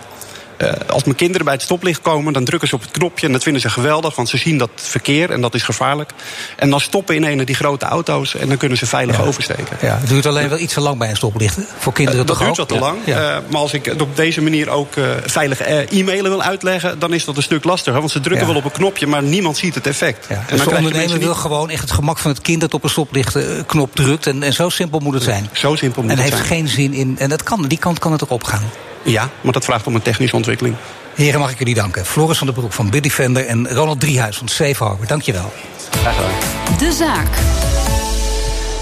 Uh, 0.63 0.73
als 0.89 1.05
mijn 1.05 1.17
kinderen 1.17 1.45
bij 1.45 1.55
het 1.55 1.63
stoplicht 1.63 2.01
komen, 2.01 2.33
dan 2.33 2.45
drukken 2.45 2.69
ze 2.69 2.75
op 2.75 2.81
het 2.81 2.91
knopje. 2.91 3.27
En 3.27 3.33
dat 3.33 3.43
vinden 3.43 3.63
ze 3.63 3.71
geweldig, 3.71 4.17
want 4.17 4.29
ze 4.29 4.37
zien 4.37 4.59
dat 4.59 4.71
verkeer 4.75 5.31
en 5.31 5.41
dat 5.41 5.55
is 5.55 5.63
gevaarlijk. 5.63 6.11
En 6.57 6.71
dan 6.71 6.81
stoppen 6.81 7.15
in 7.15 7.25
een 7.25 7.45
die 7.45 7.55
grote 7.55 7.85
auto's 7.85 8.35
en 8.35 8.49
dan 8.49 8.57
kunnen 8.57 8.79
ze 8.79 8.87
veilig 8.87 9.17
ja. 9.17 9.25
oversteken. 9.25 9.77
Ja, 9.81 9.99
het 9.99 10.09
duurt 10.09 10.27
alleen 10.27 10.49
wel 10.49 10.59
iets 10.59 10.75
te 10.75 10.81
lang 10.81 10.99
bij 10.99 11.11
een 11.11 11.17
stoplicht. 11.17 11.57
Hè? 11.57 11.63
Voor 11.79 11.93
kinderen 11.93 12.21
uh, 12.21 12.27
toch 12.27 12.39
Dat 12.39 12.47
duurt 12.47 12.61
ook? 12.61 12.69
wat 12.69 12.79
te 12.79 12.85
lang. 12.85 12.99
Ja. 13.05 13.37
Uh, 13.37 13.43
maar 13.51 13.61
als 13.61 13.73
ik 13.73 13.85
het 13.85 14.03
op 14.03 14.17
deze 14.17 14.43
manier 14.43 14.69
ook 14.71 14.95
veilig 15.25 15.61
e-mailen 15.91 16.31
wil 16.31 16.43
uitleggen, 16.43 16.99
dan 16.99 17.15
is 17.15 17.25
dat 17.25 17.37
een 17.37 17.43
stuk 17.43 17.65
lastiger. 17.65 17.99
Want 17.99 18.13
ze 18.13 18.21
drukken 18.21 18.47
wel 18.47 18.57
op 18.57 18.65
een 18.65 18.71
knopje, 18.71 19.07
maar 19.07 19.23
niemand 19.23 19.57
ziet 19.57 19.75
het 19.75 19.87
effect. 19.87 20.27
En 20.27 20.45
dus 20.51 20.65
de 20.65 20.77
ondernemer 20.77 21.19
wil 21.19 21.35
gewoon 21.35 21.71
echt 21.71 21.81
het 21.81 21.91
gemak 21.91 22.19
van 22.19 22.31
het 22.31 22.41
kind 22.41 22.61
dat 22.61 22.75
op 22.75 22.85
een 22.85 22.91
stoplichtknop 22.91 23.95
drukt. 23.95 24.27
En, 24.27 24.43
en 24.43 24.53
zo 24.53 24.69
simpel 24.69 25.01
moet 25.01 25.15
het 25.15 25.23
zijn. 25.23 25.49
Zo 25.53 25.75
simpel 25.75 26.03
moet 26.03 26.11
en 26.11 26.17
het 26.17 26.27
heeft 26.27 26.47
zijn. 26.47 26.49
geen 26.49 26.69
zin 26.69 26.95
in. 26.95 27.17
En 27.19 27.29
dat 27.29 27.43
kan, 27.43 27.63
die 27.63 27.79
kant 27.79 27.99
kan 27.99 28.13
het 28.13 28.23
ook 28.23 28.31
opgaan. 28.31 28.63
Ja, 29.03 29.29
maar 29.41 29.53
dat 29.53 29.65
vraagt 29.65 29.87
om 29.87 29.95
een 29.95 30.03
technische 30.03 30.37
ontwikkeling. 30.37 30.77
Heren, 31.15 31.41
mag 31.41 31.51
ik 31.51 31.59
jullie 31.59 31.75
danken. 31.75 32.05
Floris 32.07 32.39
van 32.39 32.47
der 32.47 32.57
Broek 32.57 32.73
van 32.73 32.91
Bitdefender 32.91 33.47
en 33.47 33.69
Ronald 33.69 34.01
Driehuis 34.01 34.37
van 34.37 34.49
Safe 34.49 34.85
Harbor. 34.85 35.07
Dank 35.07 35.23
je 35.23 35.33
wel. 35.33 35.53
Graag 35.91 36.15
gedaan. 36.15 36.79
De 36.79 36.93
zaak. 36.93 37.29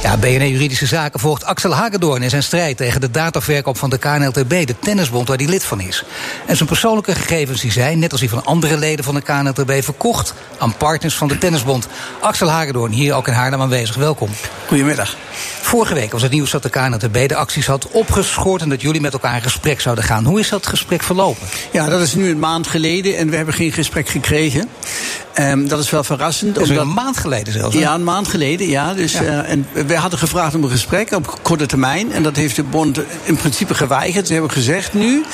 Ja, 0.06 0.16
BNE 0.16 0.50
Juridische 0.50 0.86
Zaken 0.86 1.20
volgt 1.20 1.44
Axel 1.44 1.74
Hagedorn 1.74 2.22
in 2.22 2.30
zijn 2.30 2.42
strijd 2.42 2.76
tegen 2.76 3.00
de 3.00 3.10
dataverkoop 3.10 3.76
van 3.76 3.90
de 3.90 3.98
KNLTB, 3.98 4.66
de 4.66 4.78
tennisbond 4.78 5.28
waar 5.28 5.36
hij 5.36 5.46
lid 5.46 5.64
van 5.64 5.80
is. 5.80 6.04
En 6.46 6.56
zijn 6.56 6.68
persoonlijke 6.68 7.14
gegevens 7.14 7.60
die 7.60 7.72
zijn, 7.72 7.98
net 7.98 8.12
als 8.12 8.20
die 8.20 8.30
van 8.30 8.44
andere 8.44 8.76
leden 8.76 9.04
van 9.04 9.14
de 9.14 9.20
KNLTB, 9.20 9.84
verkocht 9.84 10.34
aan 10.58 10.76
partners 10.76 11.14
van 11.14 11.28
de 11.28 11.38
tennisbond. 11.38 11.86
Axel 12.20 12.50
Hagedorn, 12.50 12.92
hier 12.92 13.14
ook 13.14 13.26
in 13.26 13.32
Haarlem 13.32 13.60
aanwezig. 13.60 13.96
Welkom. 13.96 14.28
Goedemiddag. 14.66 15.16
Vorige 15.60 15.94
week 15.94 16.12
was 16.12 16.22
het 16.22 16.32
nieuws 16.32 16.50
dat 16.50 16.62
de 16.62 16.70
KNLTB 16.70 17.28
de 17.28 17.36
acties 17.36 17.66
had 17.66 17.88
opgeschort 17.90 18.62
en 18.62 18.68
dat 18.68 18.80
jullie 18.80 19.00
met 19.00 19.12
elkaar 19.12 19.34
in 19.34 19.42
gesprek 19.42 19.80
zouden 19.80 20.04
gaan. 20.04 20.24
Hoe 20.24 20.40
is 20.40 20.48
dat 20.48 20.66
gesprek 20.66 21.02
verlopen? 21.02 21.46
Ja, 21.72 21.88
dat 21.88 22.00
is 22.00 22.14
nu 22.14 22.30
een 22.30 22.38
maand 22.38 22.66
geleden 22.66 23.16
en 23.16 23.30
we 23.30 23.36
hebben 23.36 23.54
geen 23.54 23.72
gesprek 23.72 24.08
gekregen. 24.08 24.68
Um, 25.40 25.68
dat 25.68 25.78
is 25.78 25.90
wel 25.90 26.04
verrassend. 26.04 26.54
Dat 26.54 26.64
is 26.64 26.70
omdat... 26.70 26.84
een 26.84 26.92
maand 26.92 27.16
geleden 27.16 27.52
zelfs? 27.52 27.74
Hè? 27.74 27.80
Ja, 27.80 27.94
een 27.94 28.04
maand 28.04 28.28
geleden, 28.28 28.68
ja. 28.68 28.94
Dus, 28.94 29.12
ja. 29.12 29.22
Uh, 29.22 29.50
en 29.50 29.66
wij 29.96 30.04
hadden 30.04 30.28
gevraagd 30.28 30.54
om 30.54 30.62
een 30.62 30.70
gesprek 30.70 31.12
op 31.12 31.38
korte 31.42 31.66
termijn. 31.66 32.12
En 32.12 32.22
dat 32.22 32.36
heeft 32.36 32.56
de 32.56 32.62
bond 32.62 33.00
in 33.22 33.36
principe 33.36 33.74
geweigerd. 33.74 34.26
Ze 34.26 34.32
hebben 34.32 34.50
gezegd 34.50 34.94
nu, 34.94 35.24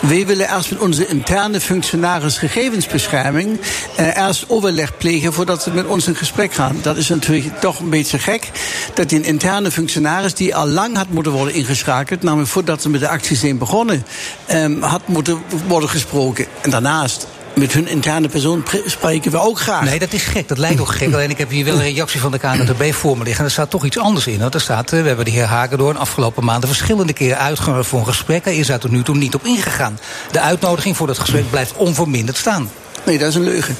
wij 0.00 0.26
willen 0.26 0.54
eerst 0.54 0.70
met 0.70 0.80
onze 0.80 1.06
interne 1.06 1.60
functionaris 1.60 2.38
gegevensbescherming... 2.38 3.60
Uh, 4.00 4.16
eerst 4.16 4.44
overleg 4.48 4.96
plegen 4.96 5.32
voordat 5.32 5.62
ze 5.62 5.70
met 5.70 5.86
ons 5.86 6.06
in 6.06 6.14
gesprek 6.14 6.52
gaan. 6.52 6.76
Dat 6.82 6.96
is 6.96 7.08
natuurlijk 7.08 7.60
toch 7.60 7.78
een 7.78 7.90
beetje 7.90 8.18
gek. 8.18 8.50
Dat 8.94 9.08
die 9.08 9.20
interne 9.20 9.70
functionaris 9.70 10.34
die 10.34 10.56
al 10.56 10.68
lang 10.68 10.96
had 10.96 11.08
moeten 11.08 11.32
worden 11.32 11.54
ingeschakeld... 11.54 12.22
namelijk 12.22 12.50
voordat 12.50 12.82
ze 12.82 12.88
met 12.88 13.00
de 13.00 13.08
acties 13.08 13.40
zijn 13.40 13.58
begonnen... 13.58 14.06
Um, 14.52 14.82
had 14.82 15.08
moeten 15.08 15.42
worden 15.66 15.88
gesproken. 15.88 16.46
En 16.60 16.70
daarnaast 16.70 17.26
met 17.54 17.72
hun 17.72 17.88
interne 17.88 18.28
persoon 18.28 18.64
spreken 18.86 19.30
we 19.30 19.38
ook 19.38 19.60
graag. 19.60 19.84
Nee, 19.84 19.98
dat 19.98 20.12
is 20.12 20.22
gek. 20.22 20.48
Dat 20.48 20.58
lijkt 20.58 20.80
ook 20.80 20.88
gek. 20.88 21.12
Alleen 21.14 21.30
ik 21.30 21.38
heb 21.38 21.50
hier 21.50 21.64
wel 21.64 21.74
een 21.74 21.80
reactie 21.80 22.20
van 22.20 22.30
de 22.30 22.38
KNTB 22.38 22.92
voor 22.92 23.18
me 23.18 23.24
liggen. 23.24 23.40
En 23.40 23.44
er 23.44 23.50
staat 23.50 23.70
toch 23.70 23.84
iets 23.84 23.98
anders 23.98 24.26
in. 24.26 24.38
Want 24.38 24.54
er 24.54 24.60
staat, 24.60 24.90
we 24.90 24.96
hebben 24.96 25.24
de 25.24 25.30
heer 25.30 25.44
Hagendoorn 25.44 25.96
afgelopen 25.96 26.44
maanden 26.44 26.68
verschillende 26.68 27.12
keren 27.12 27.38
uitgenodigd 27.38 27.88
voor 27.88 27.98
een 27.98 28.06
gesprek. 28.06 28.44
Hij 28.44 28.56
is 28.56 28.66
daar 28.66 28.78
tot 28.78 28.90
nu 28.90 29.02
toe 29.02 29.16
niet 29.16 29.34
op 29.34 29.44
ingegaan. 29.44 29.98
De 30.30 30.40
uitnodiging 30.40 30.96
voor 30.96 31.06
dat 31.06 31.18
gesprek 31.18 31.50
blijft 31.50 31.76
onverminderd 31.76 32.36
staan. 32.36 32.70
Nee, 33.04 33.18
dat 33.18 33.28
is 33.28 33.34
een 33.34 33.42
leugen. 33.42 33.76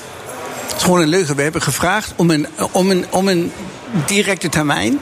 Het 0.66 0.76
is 0.76 0.82
gewoon 0.82 1.00
een 1.00 1.08
leugen. 1.08 1.36
We 1.36 1.42
hebben 1.42 1.62
gevraagd 1.62 2.12
om 2.16 2.30
een, 2.30 2.46
om 2.70 2.90
een, 2.90 3.06
om 3.10 3.28
een 3.28 3.52
directe 4.06 4.48
termijn. 4.48 5.00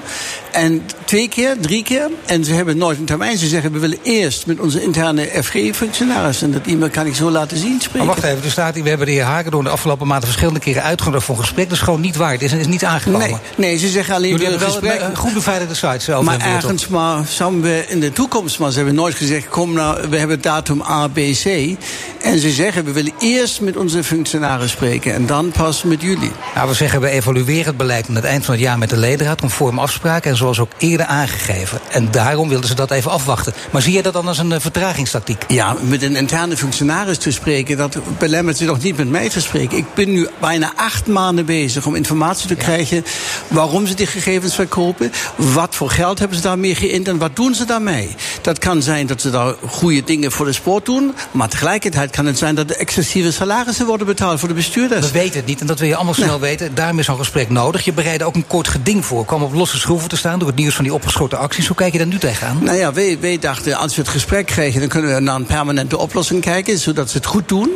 En 0.53 0.83
twee 1.05 1.29
keer, 1.29 1.57
drie 1.61 1.83
keer. 1.83 2.11
En 2.27 2.45
ze 2.45 2.53
hebben 2.53 2.77
nooit 2.77 2.99
een 2.99 3.05
termijn. 3.05 3.39
Ze 3.39 3.47
zeggen, 3.47 3.73
we 3.73 3.79
willen 3.79 3.99
eerst 4.03 4.47
met 4.47 4.61
onze 4.61 4.83
interne 4.83 5.29
FG-functionaris... 5.43 6.43
en 6.43 6.53
dat 6.53 6.67
e-mail 6.67 6.91
kan 6.91 7.07
ik 7.07 7.15
zo 7.15 7.31
laten 7.31 7.59
zien 7.59 7.81
spreken. 7.81 8.07
Maar 8.07 8.15
wacht 8.15 8.27
even, 8.27 8.45
er 8.45 8.51
staat 8.51 8.75
hier, 8.75 8.83
we 8.83 8.89
hebben 8.89 9.07
de 9.07 9.13
heer 9.13 9.23
Hagedorn 9.23 9.65
de 9.65 9.71
afgelopen 9.71 10.07
maanden... 10.07 10.29
verschillende 10.29 10.61
keren 10.61 10.83
uitgenodigd 10.83 11.25
voor 11.25 11.35
een 11.35 11.41
gesprek. 11.41 11.69
Dat 11.69 11.79
is 11.79 11.85
gewoon 11.85 12.01
niet 12.01 12.17
waar. 12.17 12.33
Het 12.33 12.43
is, 12.43 12.53
is 12.53 12.67
niet 12.67 12.85
aangekomen. 12.85 13.29
Nee, 13.29 13.37
nee, 13.57 13.79
ze 13.79 13.89
zeggen 13.89 14.15
alleen... 14.15 14.31
Jullie 14.31 14.59
wel 14.59 14.83
een 14.83 15.17
goed 15.17 15.35
beveiligde 15.35 15.75
sites 15.75 16.11
over 16.11 16.25
Maar 16.25 16.33
hebben 16.33 16.53
we 16.53 16.61
toch? 16.61 16.71
ergens 16.71 16.89
maar 16.89 17.27
zouden 17.27 17.61
we 17.61 17.85
in 17.89 18.01
de 18.01 18.13
toekomst... 18.13 18.59
maar 18.59 18.71
ze 18.71 18.77
hebben 18.77 18.95
nooit 18.95 19.15
gezegd, 19.15 19.49
kom 19.49 19.73
nou, 19.73 20.09
we 20.09 20.17
hebben 20.17 20.41
datum 20.41 20.83
A, 20.83 21.09
B, 21.09 21.17
C. 21.17 21.77
En 22.23 22.39
ze 22.39 22.51
zeggen, 22.51 22.85
we 22.85 22.93
willen 22.93 23.13
eerst 23.19 23.61
met 23.61 23.77
onze 23.77 24.05
functionaris 24.05 24.71
spreken... 24.71 25.15
en 25.15 25.27
dan 25.27 25.51
pas 25.51 25.83
met 25.83 26.03
jullie. 26.03 26.33
Nou, 26.55 26.69
we 26.69 26.75
zeggen, 26.75 27.01
we 27.01 27.09
evalueren 27.09 27.65
het 27.65 27.77
beleid 27.77 28.09
aan 28.09 28.15
het 28.15 28.25
eind 28.25 28.45
van 28.45 28.55
het 28.55 28.63
jaar 28.63 28.79
met 28.79 28.91
de 28.91 28.97
ledenraad... 28.97 29.41
conform 29.41 29.79
afspraken 29.79 30.31
en 30.31 30.37
zoals 30.41 30.59
ook 30.59 30.73
eerder 30.79 31.07
aangegeven. 31.07 31.81
En 31.91 32.09
daarom 32.11 32.49
wilden 32.49 32.69
ze 32.69 32.75
dat 32.75 32.91
even 32.91 33.11
afwachten. 33.11 33.53
Maar 33.71 33.83
zie 33.83 33.93
je 33.93 34.03
dat 34.03 34.13
dan 34.13 34.29
als 34.29 34.39
een 34.39 34.53
eh, 34.53 34.61
vertragingstactiek? 34.61 35.45
Ja, 35.49 35.77
met 35.81 36.03
een 36.03 36.17
interne 36.17 36.57
functionaris 36.57 37.19
te 37.19 37.31
spreken, 37.31 37.77
dat 37.77 37.99
belemmert 38.19 38.57
ze 38.57 38.65
nog 38.65 38.83
niet 38.83 38.97
met 38.97 39.09
mij 39.09 39.29
te 39.29 39.41
spreken. 39.41 39.79
Ik 39.79 39.95
ben 39.95 40.13
nu 40.13 40.29
bijna 40.41 40.73
acht 40.77 41.07
maanden 41.07 41.45
bezig 41.45 41.87
om 41.87 41.95
informatie 41.95 42.49
te 42.49 42.55
krijgen 42.55 43.05
waarom 43.49 43.87
ze 43.87 43.95
die 43.95 44.07
gegevens 44.07 44.55
verkopen, 44.55 45.13
wat 45.37 45.75
voor 45.75 45.91
geld 45.91 46.19
hebben 46.19 46.37
ze 46.37 46.43
daarmee 46.43 46.75
geïnd 46.75 47.09
en 47.09 47.19
wat 47.19 47.37
doen 47.37 47.55
ze 47.55 47.65
daarmee. 47.65 48.09
Dat 48.41 48.59
kan 48.59 48.83
zijn 48.83 49.07
dat 49.07 49.21
ze 49.21 49.31
daar 49.31 49.55
goede 49.67 50.05
dingen 50.05 50.33
voor 50.33 50.47
de 50.47 50.53
sport 50.53 50.85
doen, 50.85 51.15
maar 51.31 51.49
tegelijkertijd 51.49 52.11
kan 52.11 52.27
het 52.27 52.39
zijn 52.39 52.55
dat 52.55 52.71
er 52.71 52.77
excessieve 52.77 53.33
salarissen 53.33 53.87
worden 53.87 54.07
betaald 54.07 54.39
voor 54.39 54.49
de 54.49 54.55
bestuurders. 54.55 55.07
We 55.07 55.19
weten 55.19 55.37
het 55.37 55.47
niet 55.47 55.61
en 55.61 55.67
dat 55.67 55.79
wil 55.79 55.89
je 55.89 55.97
allemaal 55.97 56.15
snel 56.15 56.41
weten. 56.41 56.75
Daarom 56.75 56.99
is 56.99 57.07
zo'n 57.07 57.17
gesprek 57.17 57.49
nodig. 57.49 57.85
Je 57.85 57.93
bereidde 57.93 58.25
ook 58.25 58.35
een 58.35 58.47
kort 58.47 58.69
geding 58.69 59.05
voor. 59.05 59.25
Kwam 59.25 59.43
op 59.43 59.53
losse 59.53 59.79
schroeven 59.79 60.09
te 60.09 60.17
staan 60.17 60.30
door 60.39 60.49
het 60.49 60.57
nieuws 60.57 60.75
van 60.75 60.85
die 60.85 60.95
opgeschoten 60.95 61.39
acties. 61.39 61.67
Hoe 61.67 61.77
kijk 61.77 61.93
je 61.93 61.99
daar 61.99 62.07
nu 62.07 62.19
tegenaan? 62.19 62.59
Nou 62.65 62.77
ja, 62.77 62.93
wij, 62.93 63.19
wij 63.21 63.39
dachten, 63.39 63.77
als 63.77 63.95
we 63.95 64.01
het 64.01 64.11
gesprek 64.11 64.47
krijgen, 64.47 64.81
dan 64.81 64.89
kunnen 64.89 65.15
we 65.15 65.21
naar 65.21 65.35
een 65.35 65.47
permanente 65.47 65.99
oplossing 65.99 66.41
kijken, 66.41 66.79
zodat 66.79 67.11
ze 67.11 67.17
het 67.17 67.27
goed 67.27 67.49
doen. 67.49 67.71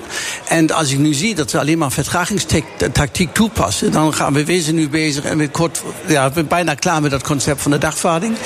En 0.48 0.70
als 0.70 0.92
ik 0.92 0.98
nu 0.98 1.14
zie 1.14 1.34
dat 1.34 1.50
ze 1.50 1.58
alleen 1.58 1.78
maar 1.78 1.92
vertragingstactiek 1.92 3.34
toepassen, 3.34 3.92
dan 3.92 4.14
gaan 4.14 4.32
we 4.32 4.44
wezen 4.44 4.74
nu 4.74 4.88
bezig 4.88 5.24
en 5.24 5.38
we, 5.38 5.48
kort, 5.48 5.82
ja, 6.06 6.28
we 6.28 6.32
zijn 6.34 6.46
bijna 6.46 6.74
klaar 6.74 7.02
met 7.02 7.10
dat 7.10 7.22
concept 7.22 7.62
van 7.62 7.70
de 7.70 7.78
dagvaarding. 7.78 8.36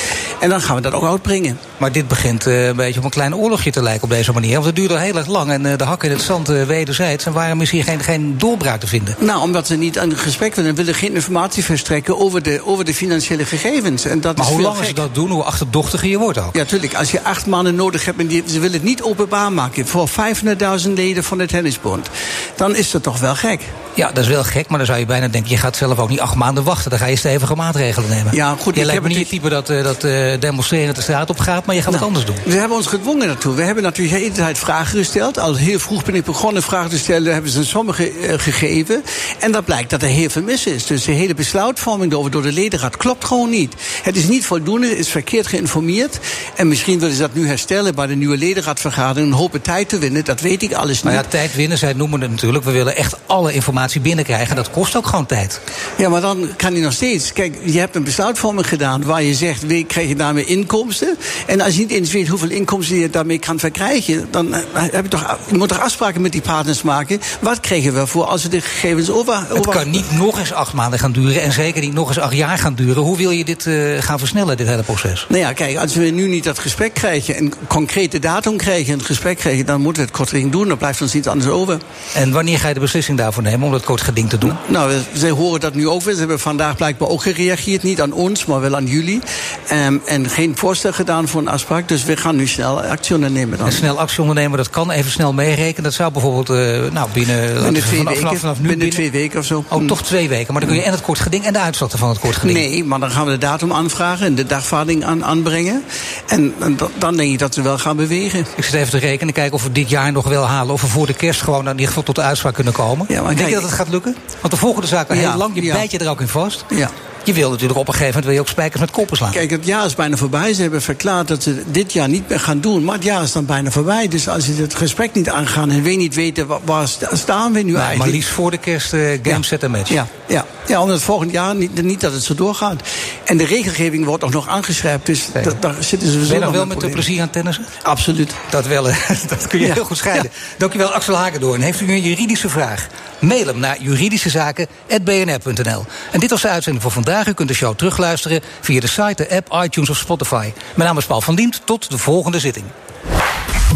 En 0.40 0.48
dan 0.48 0.60
gaan 0.60 0.76
we 0.76 0.82
dat 0.82 0.92
ook 0.92 1.04
uitbrengen. 1.04 1.58
Maar 1.76 1.92
dit 1.92 2.08
begint 2.08 2.46
eh, 2.46 2.66
een 2.66 2.76
beetje 2.76 2.98
op 2.98 3.04
een 3.04 3.10
klein 3.10 3.36
oorlogje 3.36 3.70
te 3.70 3.82
lijken 3.82 4.02
op 4.02 4.10
deze 4.10 4.32
manier. 4.32 4.52
Want 4.52 4.64
het 4.64 4.76
duurde 4.76 4.94
al 4.94 5.00
heel 5.00 5.16
erg 5.16 5.26
lang 5.26 5.50
en 5.50 5.66
eh, 5.66 5.78
de 5.78 5.84
hakken 5.84 6.08
in 6.08 6.16
het 6.16 6.24
zand 6.24 6.48
eh, 6.48 6.62
wederzijds. 6.62 7.26
En 7.26 7.32
waarom 7.32 7.60
is 7.60 7.70
hier 7.70 7.84
geen, 7.84 8.00
geen 8.00 8.38
doorbraak 8.38 8.80
te 8.80 8.86
vinden? 8.86 9.16
Nou, 9.18 9.42
omdat 9.42 9.66
ze 9.66 9.76
niet 9.76 9.98
aan 9.98 10.10
het 10.10 10.18
gesprek 10.18 10.54
willen, 10.54 10.74
willen 10.74 10.94
geen 10.94 11.14
informatie 11.14 11.64
verstrekken 11.64 12.18
over 12.18 12.42
de, 12.42 12.60
over 12.64 12.84
de 12.84 12.94
financiële 12.94 13.44
gegevens. 13.44 13.97
En 14.04 14.20
dat 14.20 14.36
Maar 14.36 14.46
is 14.46 14.52
hoe 14.52 14.62
langer 14.62 14.84
ze 14.84 14.92
dat 14.92 15.14
doen, 15.14 15.30
hoe 15.30 15.42
achterdochtiger 15.42 16.08
je 16.08 16.18
wordt 16.18 16.38
ook. 16.38 16.56
Ja, 16.56 16.64
tuurlijk. 16.64 16.94
Als 16.94 17.10
je 17.10 17.22
acht 17.22 17.46
maanden 17.46 17.74
nodig 17.74 18.04
hebt 18.04 18.18
en 18.18 18.26
die, 18.26 18.42
ze 18.46 18.58
willen 18.58 18.72
het 18.72 18.82
niet 18.82 19.02
openbaar 19.02 19.52
maken 19.52 19.86
voor 19.86 20.08
500.000 20.08 20.92
leden 20.92 21.24
van 21.24 21.38
de 21.38 21.46
tennisbond, 21.46 22.08
dan 22.56 22.76
is 22.76 22.90
dat 22.90 23.02
toch 23.02 23.18
wel 23.18 23.34
gek. 23.34 23.60
Ja, 23.98 24.10
dat 24.12 24.24
is 24.24 24.30
wel 24.30 24.44
gek, 24.44 24.68
maar 24.68 24.78
dan 24.78 24.86
zou 24.86 24.98
je 24.98 25.06
bijna 25.06 25.28
denken... 25.28 25.50
je 25.50 25.56
gaat 25.56 25.76
zelf 25.76 25.98
ook 25.98 26.08
niet 26.08 26.20
acht 26.20 26.34
maanden 26.34 26.64
wachten. 26.64 26.90
Dan 26.90 26.98
ga 26.98 27.06
je 27.06 27.16
stevige 27.16 27.54
maatregelen 27.54 28.10
nemen. 28.10 28.34
Ja, 28.34 28.56
goed, 28.58 28.74
Je 28.74 28.80
ik 28.80 28.86
lijkt 28.86 29.02
me 29.02 29.08
niet 29.08 29.18
het 29.18 29.28
type 29.28 29.48
dat, 29.48 29.70
eh, 29.70 29.82
dat 29.82 30.04
eh, 30.04 30.40
demonstreren 30.40 30.94
de 30.94 31.00
straat 31.00 31.30
op 31.30 31.38
gaat... 31.38 31.66
maar 31.66 31.74
je 31.74 31.82
gaat 31.82 31.92
het 31.92 32.02
anders 32.02 32.24
doen. 32.24 32.36
We 32.44 32.54
hebben 32.54 32.76
ons 32.76 32.86
gedwongen 32.86 33.26
daartoe. 33.26 33.54
We 33.54 33.62
hebben 33.62 33.82
natuurlijk 33.82 34.16
de 34.16 34.22
hele 34.22 34.34
tijd 34.34 34.58
vragen 34.58 34.98
gesteld. 34.98 35.38
Al 35.38 35.54
heel 35.54 35.78
vroeg 35.78 36.04
ben 36.04 36.14
ik 36.14 36.24
begonnen 36.24 36.62
vragen 36.62 36.90
te 36.90 36.98
stellen. 36.98 37.32
Hebben 37.32 37.50
ze 37.50 37.64
sommige 37.64 38.10
eh, 38.10 38.38
gegeven. 38.38 39.04
En 39.38 39.52
dat 39.52 39.64
blijkt 39.64 39.90
dat 39.90 40.02
er 40.02 40.08
heel 40.08 40.30
veel 40.30 40.42
mis 40.42 40.66
is. 40.66 40.86
Dus 40.86 41.04
de 41.04 41.12
hele 41.12 41.34
besluitvorming 41.34 42.10
door, 42.10 42.30
door 42.30 42.42
de 42.42 42.52
ledenraad 42.52 42.96
klopt 42.96 43.24
gewoon 43.24 43.50
niet. 43.50 43.74
Het 44.02 44.16
is 44.16 44.28
niet 44.28 44.46
voldoende, 44.46 44.88
het 44.88 44.98
is 44.98 45.08
verkeerd 45.08 45.46
geïnformeerd. 45.46 46.18
En 46.56 46.68
misschien 46.68 46.98
willen 46.98 47.14
ze 47.14 47.20
dat 47.20 47.34
nu 47.34 47.46
herstellen 47.46 47.94
bij 47.94 48.06
de 48.06 48.14
nieuwe 48.14 48.36
ledenraadvergadering. 48.36 49.32
En 49.32 49.38
hopen 49.38 49.62
tijd 49.62 49.88
te 49.88 49.98
winnen, 49.98 50.24
dat 50.24 50.40
weet 50.40 50.62
ik 50.62 50.72
alles 50.72 50.94
niet. 50.94 51.04
Nou 51.04 51.16
ja, 51.16 51.22
tijd 51.22 51.54
winnen, 51.54 51.78
zij 51.78 51.92
noemen 51.92 52.20
het 52.20 52.30
natuurlijk. 52.30 52.64
We 52.64 52.70
willen 52.70 52.96
echt 52.96 53.16
alle 53.26 53.52
informatie 53.52 54.00
binnenkrijgen. 54.00 54.56
Dat 54.56 54.70
kost 54.70 54.96
ook 54.96 55.06
gewoon 55.06 55.26
tijd. 55.26 55.60
Ja, 55.96 56.08
maar 56.08 56.20
dan 56.20 56.48
kan 56.56 56.74
je 56.74 56.80
nog 56.80 56.92
steeds. 56.92 57.32
Kijk, 57.32 57.56
je 57.64 57.78
hebt 57.78 57.96
een 57.96 58.04
besluitvorming 58.04 58.68
gedaan 58.68 59.04
waar 59.04 59.22
je 59.22 59.34
zegt: 59.34 59.66
we 59.66 59.84
krijg 59.84 60.08
je 60.08 60.16
daarmee 60.16 60.44
inkomsten. 60.44 61.16
En 61.46 61.60
als 61.60 61.74
je 61.74 61.80
niet 61.80 61.90
eens 61.90 62.12
weet 62.12 62.28
hoeveel 62.28 62.50
inkomsten 62.50 62.96
je 62.96 63.10
daarmee 63.10 63.38
kan 63.38 63.58
verkrijgen, 63.58 64.28
dan 64.30 64.54
eh, 64.54 64.60
heb 64.72 65.02
je 65.02 65.10
toch, 65.10 65.38
je 65.50 65.56
moet 65.56 65.68
toch 65.68 65.80
afspraken 65.80 66.20
met 66.20 66.32
die 66.32 66.40
partners 66.40 66.82
maken. 66.82 67.20
Wat 67.40 67.60
krijgen 67.60 67.94
we 67.94 68.06
voor 68.06 68.24
als 68.24 68.42
we 68.42 68.48
de 68.48 68.60
gegevens 68.60 69.10
over. 69.10 69.46
Het 69.48 69.68
kan 69.68 69.90
niet 69.90 70.10
nog 70.10 70.38
eens 70.38 70.52
acht 70.52 70.72
maanden 70.72 70.98
gaan 70.98 71.12
duren. 71.12 71.42
En 71.42 71.52
zeker 71.52 71.80
niet 71.80 71.94
nog 71.94 72.08
eens 72.08 72.18
acht 72.18 72.34
jaar 72.34 72.58
gaan 72.58 72.74
duren. 72.74 73.02
Hoe 73.02 73.16
wil 73.16 73.30
je 73.30 73.44
dit 73.44 73.66
eh, 73.78 74.02
gaan 74.02 74.18
versnellen, 74.18 74.56
dit 74.56 74.66
hele 74.66 74.82
proces? 74.82 75.26
Nou 75.28 75.40
ja, 75.40 75.52
kijk, 75.52 75.76
als 75.76 75.94
we 75.94 76.04
nu 76.04 76.28
niet 76.28 76.44
dat 76.44 76.58
gesprek 76.58 76.94
krijgen, 76.94 77.38
een 77.38 77.52
concrete 77.66 78.18
datum 78.18 78.56
krijgen, 78.56 78.92
een 78.94 79.04
gesprek 79.04 79.36
krijgen, 79.38 79.66
dan 79.66 79.80
moeten 79.80 80.02
we 80.02 80.08
het 80.08 80.16
kortding 80.18 80.52
doen. 80.52 80.68
Dan 80.68 80.78
blijft 80.78 81.00
ons 81.02 81.14
iets 81.14 81.26
anders 81.26 81.50
over. 81.50 81.78
En 82.14 82.32
wanneer 82.32 82.58
ga 82.58 82.68
je 82.68 82.74
de 82.74 82.80
beslissing 82.80 83.18
daarvoor 83.18 83.42
nemen 83.42 83.66
om 83.66 83.72
dat 83.72 83.84
kort 83.84 84.00
geding 84.00 84.28
te 84.28 84.38
doen? 84.38 84.52
Nou, 84.66 84.88
we- 84.90 85.18
zij 85.18 85.30
horen 85.30 85.60
dat 85.60 85.74
nu 85.74 85.88
ook 85.88 86.02
weer. 86.02 86.12
Ze 86.14 86.18
hebben 86.18 86.40
vandaag 86.40 86.76
blijkbaar 86.76 87.08
ook 87.08 87.22
gereageerd. 87.22 87.82
Niet 87.82 88.00
aan 88.00 88.12
ons, 88.12 88.44
maar 88.44 88.60
wel 88.60 88.76
aan 88.76 88.86
jullie. 88.86 89.20
Ehm, 89.68 89.96
en 90.06 90.28
geen 90.30 90.56
voorstel 90.56 90.92
gedaan 90.92 91.28
voor 91.28 91.40
een 91.40 91.48
afspraak. 91.48 91.88
Dus 91.88 92.04
we 92.04 92.16
gaan 92.16 92.36
nu 92.36 92.46
snel 92.46 92.80
actie 92.82 93.14
ondernemen 93.14 93.58
dan. 93.58 93.66
En 93.66 93.72
snel 93.72 93.98
actie 93.98 94.20
ondernemen, 94.20 94.56
dat 94.56 94.70
kan 94.70 94.90
even 94.90 95.10
snel 95.10 95.32
meerekenen. 95.32 95.82
Dat 95.82 95.92
zou 95.94 96.12
bijvoorbeeld 96.12 96.50
eh, 96.50 96.92
nou, 96.92 97.08
binnen, 97.12 97.62
Binnen 97.62 97.82
twee 97.82 97.98
vanaf, 97.98 98.14
weken. 98.20 98.38
vanaf, 98.38 98.56
nu 98.56 98.68
binnen 98.68 98.78
binnen. 98.78 98.90
twee 98.90 99.10
weken 99.10 99.38
of 99.38 99.44
zo. 99.44 99.64
Oh, 99.68 99.86
toch 99.86 100.02
twee 100.02 100.28
weken. 100.28 100.52
Maar 100.52 100.60
dan 100.60 100.70
kun 100.70 100.78
je 100.78 100.84
en 100.84 100.90
het 100.92 101.00
kort 101.02 101.18
geding 101.18 101.44
en 101.44 101.52
de 101.52 101.58
uitslag 101.58 101.90
van 101.96 102.08
het 102.08 102.18
kort 102.18 102.36
geding. 102.36 102.58
Nee, 102.58 102.84
maar 102.84 103.00
dan 103.00 103.10
gaan 103.10 103.24
we 103.24 103.30
de 103.30 103.38
datum 103.38 103.67
aanvragen 103.74 104.26
en 104.26 104.34
de 104.34 104.46
dagvaarding 104.46 105.04
aan, 105.04 105.24
aanbrengen. 105.24 105.82
En, 106.26 106.54
en 106.60 106.76
dan- 106.76 106.90
dan 106.98 107.16
denk 107.16 107.32
ik 107.32 107.38
dat 107.38 107.54
we 107.54 107.62
wel 107.62 107.78
gaan 107.78 107.96
bewegen. 107.96 108.46
Ik 108.56 108.64
zit 108.64 108.74
even 108.74 108.90
te 108.90 108.98
rekenen, 108.98 109.34
kijken 109.34 109.54
of 109.54 109.62
we 109.62 109.72
dit 109.72 109.90
jaar 109.90 110.12
nog 110.12 110.28
wel 110.28 110.44
halen. 110.46 110.72
Of 110.74 110.80
we 110.80 110.86
voor 110.86 111.06
de 111.06 111.14
kerst 111.14 111.42
gewoon 111.42 111.64
in 111.64 111.70
ieder 111.70 111.86
geval 111.86 112.02
tot 112.02 112.14
de 112.14 112.22
uitspraak 112.22 112.54
kunnen 112.54 112.72
komen. 112.72 113.06
Ja, 113.08 113.14
maar 113.16 113.24
Denk 113.26 113.36
kijk- 113.38 113.48
je 113.48 113.54
dat 113.54 113.64
het 113.64 113.72
gaat 113.72 113.88
lukken? 113.88 114.16
Want 114.40 114.52
de 114.52 114.58
volgende 114.58 114.86
zaak 114.86 115.08
al 115.08 115.14
Ja, 115.16 115.28
heel 115.30 115.38
lang. 115.38 115.54
Je 115.54 115.62
ja. 115.62 115.74
bijt 115.74 115.90
je 115.90 115.98
er 115.98 116.10
ook 116.10 116.20
in 116.20 116.28
vast. 116.28 116.64
Ja. 116.68 116.90
Je 117.28 117.34
wil 117.34 117.50
natuurlijk 117.50 117.78
op 117.78 117.86
een 117.88 117.92
gegeven 117.94 118.08
moment 118.14 118.24
wil 118.24 118.34
je 118.34 118.40
ook 118.40 118.48
spijkers 118.48 118.80
met 118.80 118.90
koppen 118.90 119.16
slaan. 119.16 119.30
Kijk, 119.30 119.50
het 119.50 119.66
jaar 119.66 119.84
is 119.84 119.94
bijna 119.94 120.16
voorbij. 120.16 120.52
Ze 120.54 120.62
hebben 120.62 120.82
verklaard 120.82 121.28
dat 121.28 121.42
ze 121.42 121.62
dit 121.70 121.92
jaar 121.92 122.08
niet 122.08 122.28
meer 122.28 122.40
gaan 122.40 122.60
doen. 122.60 122.84
Maar 122.84 122.94
het 122.94 123.04
jaar 123.04 123.22
is 123.22 123.32
dan 123.32 123.46
bijna 123.46 123.70
voorbij. 123.70 124.08
Dus 124.08 124.28
als 124.28 124.46
je 124.46 124.54
het 124.54 124.74
gesprek 124.74 125.14
niet 125.14 125.28
aangaan 125.28 125.70
en 125.70 125.82
we 125.82 125.90
niet 125.90 126.14
weten 126.14 126.46
waar, 126.46 126.58
waar 126.64 126.88
sta- 126.88 127.16
staan 127.16 127.52
we 127.52 127.58
nu 127.58 127.64
Nee, 127.64 127.72
maar 127.74 127.82
eigenlijk. 127.82 128.12
liefst 128.12 128.30
voor 128.30 128.50
de 128.50 128.56
kerst 128.58 128.88
game, 128.88 129.18
Ja. 129.22 129.42
set 129.42 129.62
en 129.62 129.70
match. 129.70 129.90
Ja, 129.90 130.06
ja. 130.26 130.44
ja, 130.66 130.80
omdat 130.80 130.96
het 130.96 131.04
volgend 131.04 131.30
jaar 131.30 131.54
niet, 131.54 131.82
niet 131.82 132.00
dat 132.00 132.12
het 132.12 132.22
zo 132.24 132.34
doorgaat. 132.34 132.82
En 133.24 133.36
de 133.36 133.44
regelgeving 133.44 134.04
wordt 134.04 134.24
ook 134.24 134.32
nog 134.32 134.48
aangescherpt. 134.48 135.06
Dus 135.06 135.28
da- 135.32 135.52
daar 135.60 135.74
zitten 135.78 136.08
ze 136.10 136.16
Ben 136.18 136.26
zo 136.26 136.34
je 136.34 136.40
nog 136.40 136.50
wel 136.50 136.66
met 136.66 136.76
met 136.76 136.86
de 136.86 136.92
plezier 136.92 137.20
aan 137.22 137.30
tennissen? 137.30 137.64
Absoluut. 137.82 138.32
Dat 138.50 138.66
wel, 138.66 138.82
dat 139.28 139.46
kun 139.48 139.60
je 139.60 139.66
Ja. 139.66 139.72
heel 139.74 139.84
goed 139.84 139.96
scheiden. 139.96 140.30
Dankjewel, 140.58 140.88
Axel 140.88 141.14
Hagendoorn. 141.14 141.60
Heeft 141.60 141.80
u 141.80 141.92
een 141.92 142.02
juridische 142.02 142.48
vraag? 142.48 142.86
Mail 143.20 143.46
hem 143.46 143.58
naar 143.58 143.80
juridischezaken.bnr.nl. 143.80 145.84
En 146.12 146.20
dit 146.20 146.30
was 146.30 146.42
de 146.42 146.48
uitzending 146.48 146.82
voor 146.82 146.92
vandaag. 146.92 147.26
U 147.26 147.32
kunt 147.32 147.48
de 147.48 147.54
show 147.54 147.76
terugluisteren 147.76 148.40
via 148.60 148.80
de 148.80 148.86
site, 148.86 149.14
de 149.14 149.36
app, 149.36 149.64
iTunes 149.64 149.90
of 149.90 149.96
Spotify. 149.96 150.52
Mijn 150.74 150.88
naam 150.88 150.98
is 150.98 151.06
Paul 151.06 151.20
van 151.20 151.34
Diemt. 151.34 151.60
Tot 151.64 151.90
de 151.90 151.98
volgende 151.98 152.38
zitting. 152.38 152.66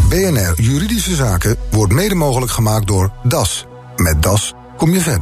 BNR 0.09 0.53
Juridische 0.55 1.15
Zaken 1.15 1.57
wordt 1.71 1.93
mede 1.93 2.15
mogelijk 2.15 2.51
gemaakt 2.51 2.87
door 2.87 3.11
DAS. 3.23 3.65
Met 3.95 4.23
DAS 4.23 4.53
kom 4.77 4.93
je 4.93 5.01
verder. 5.01 5.21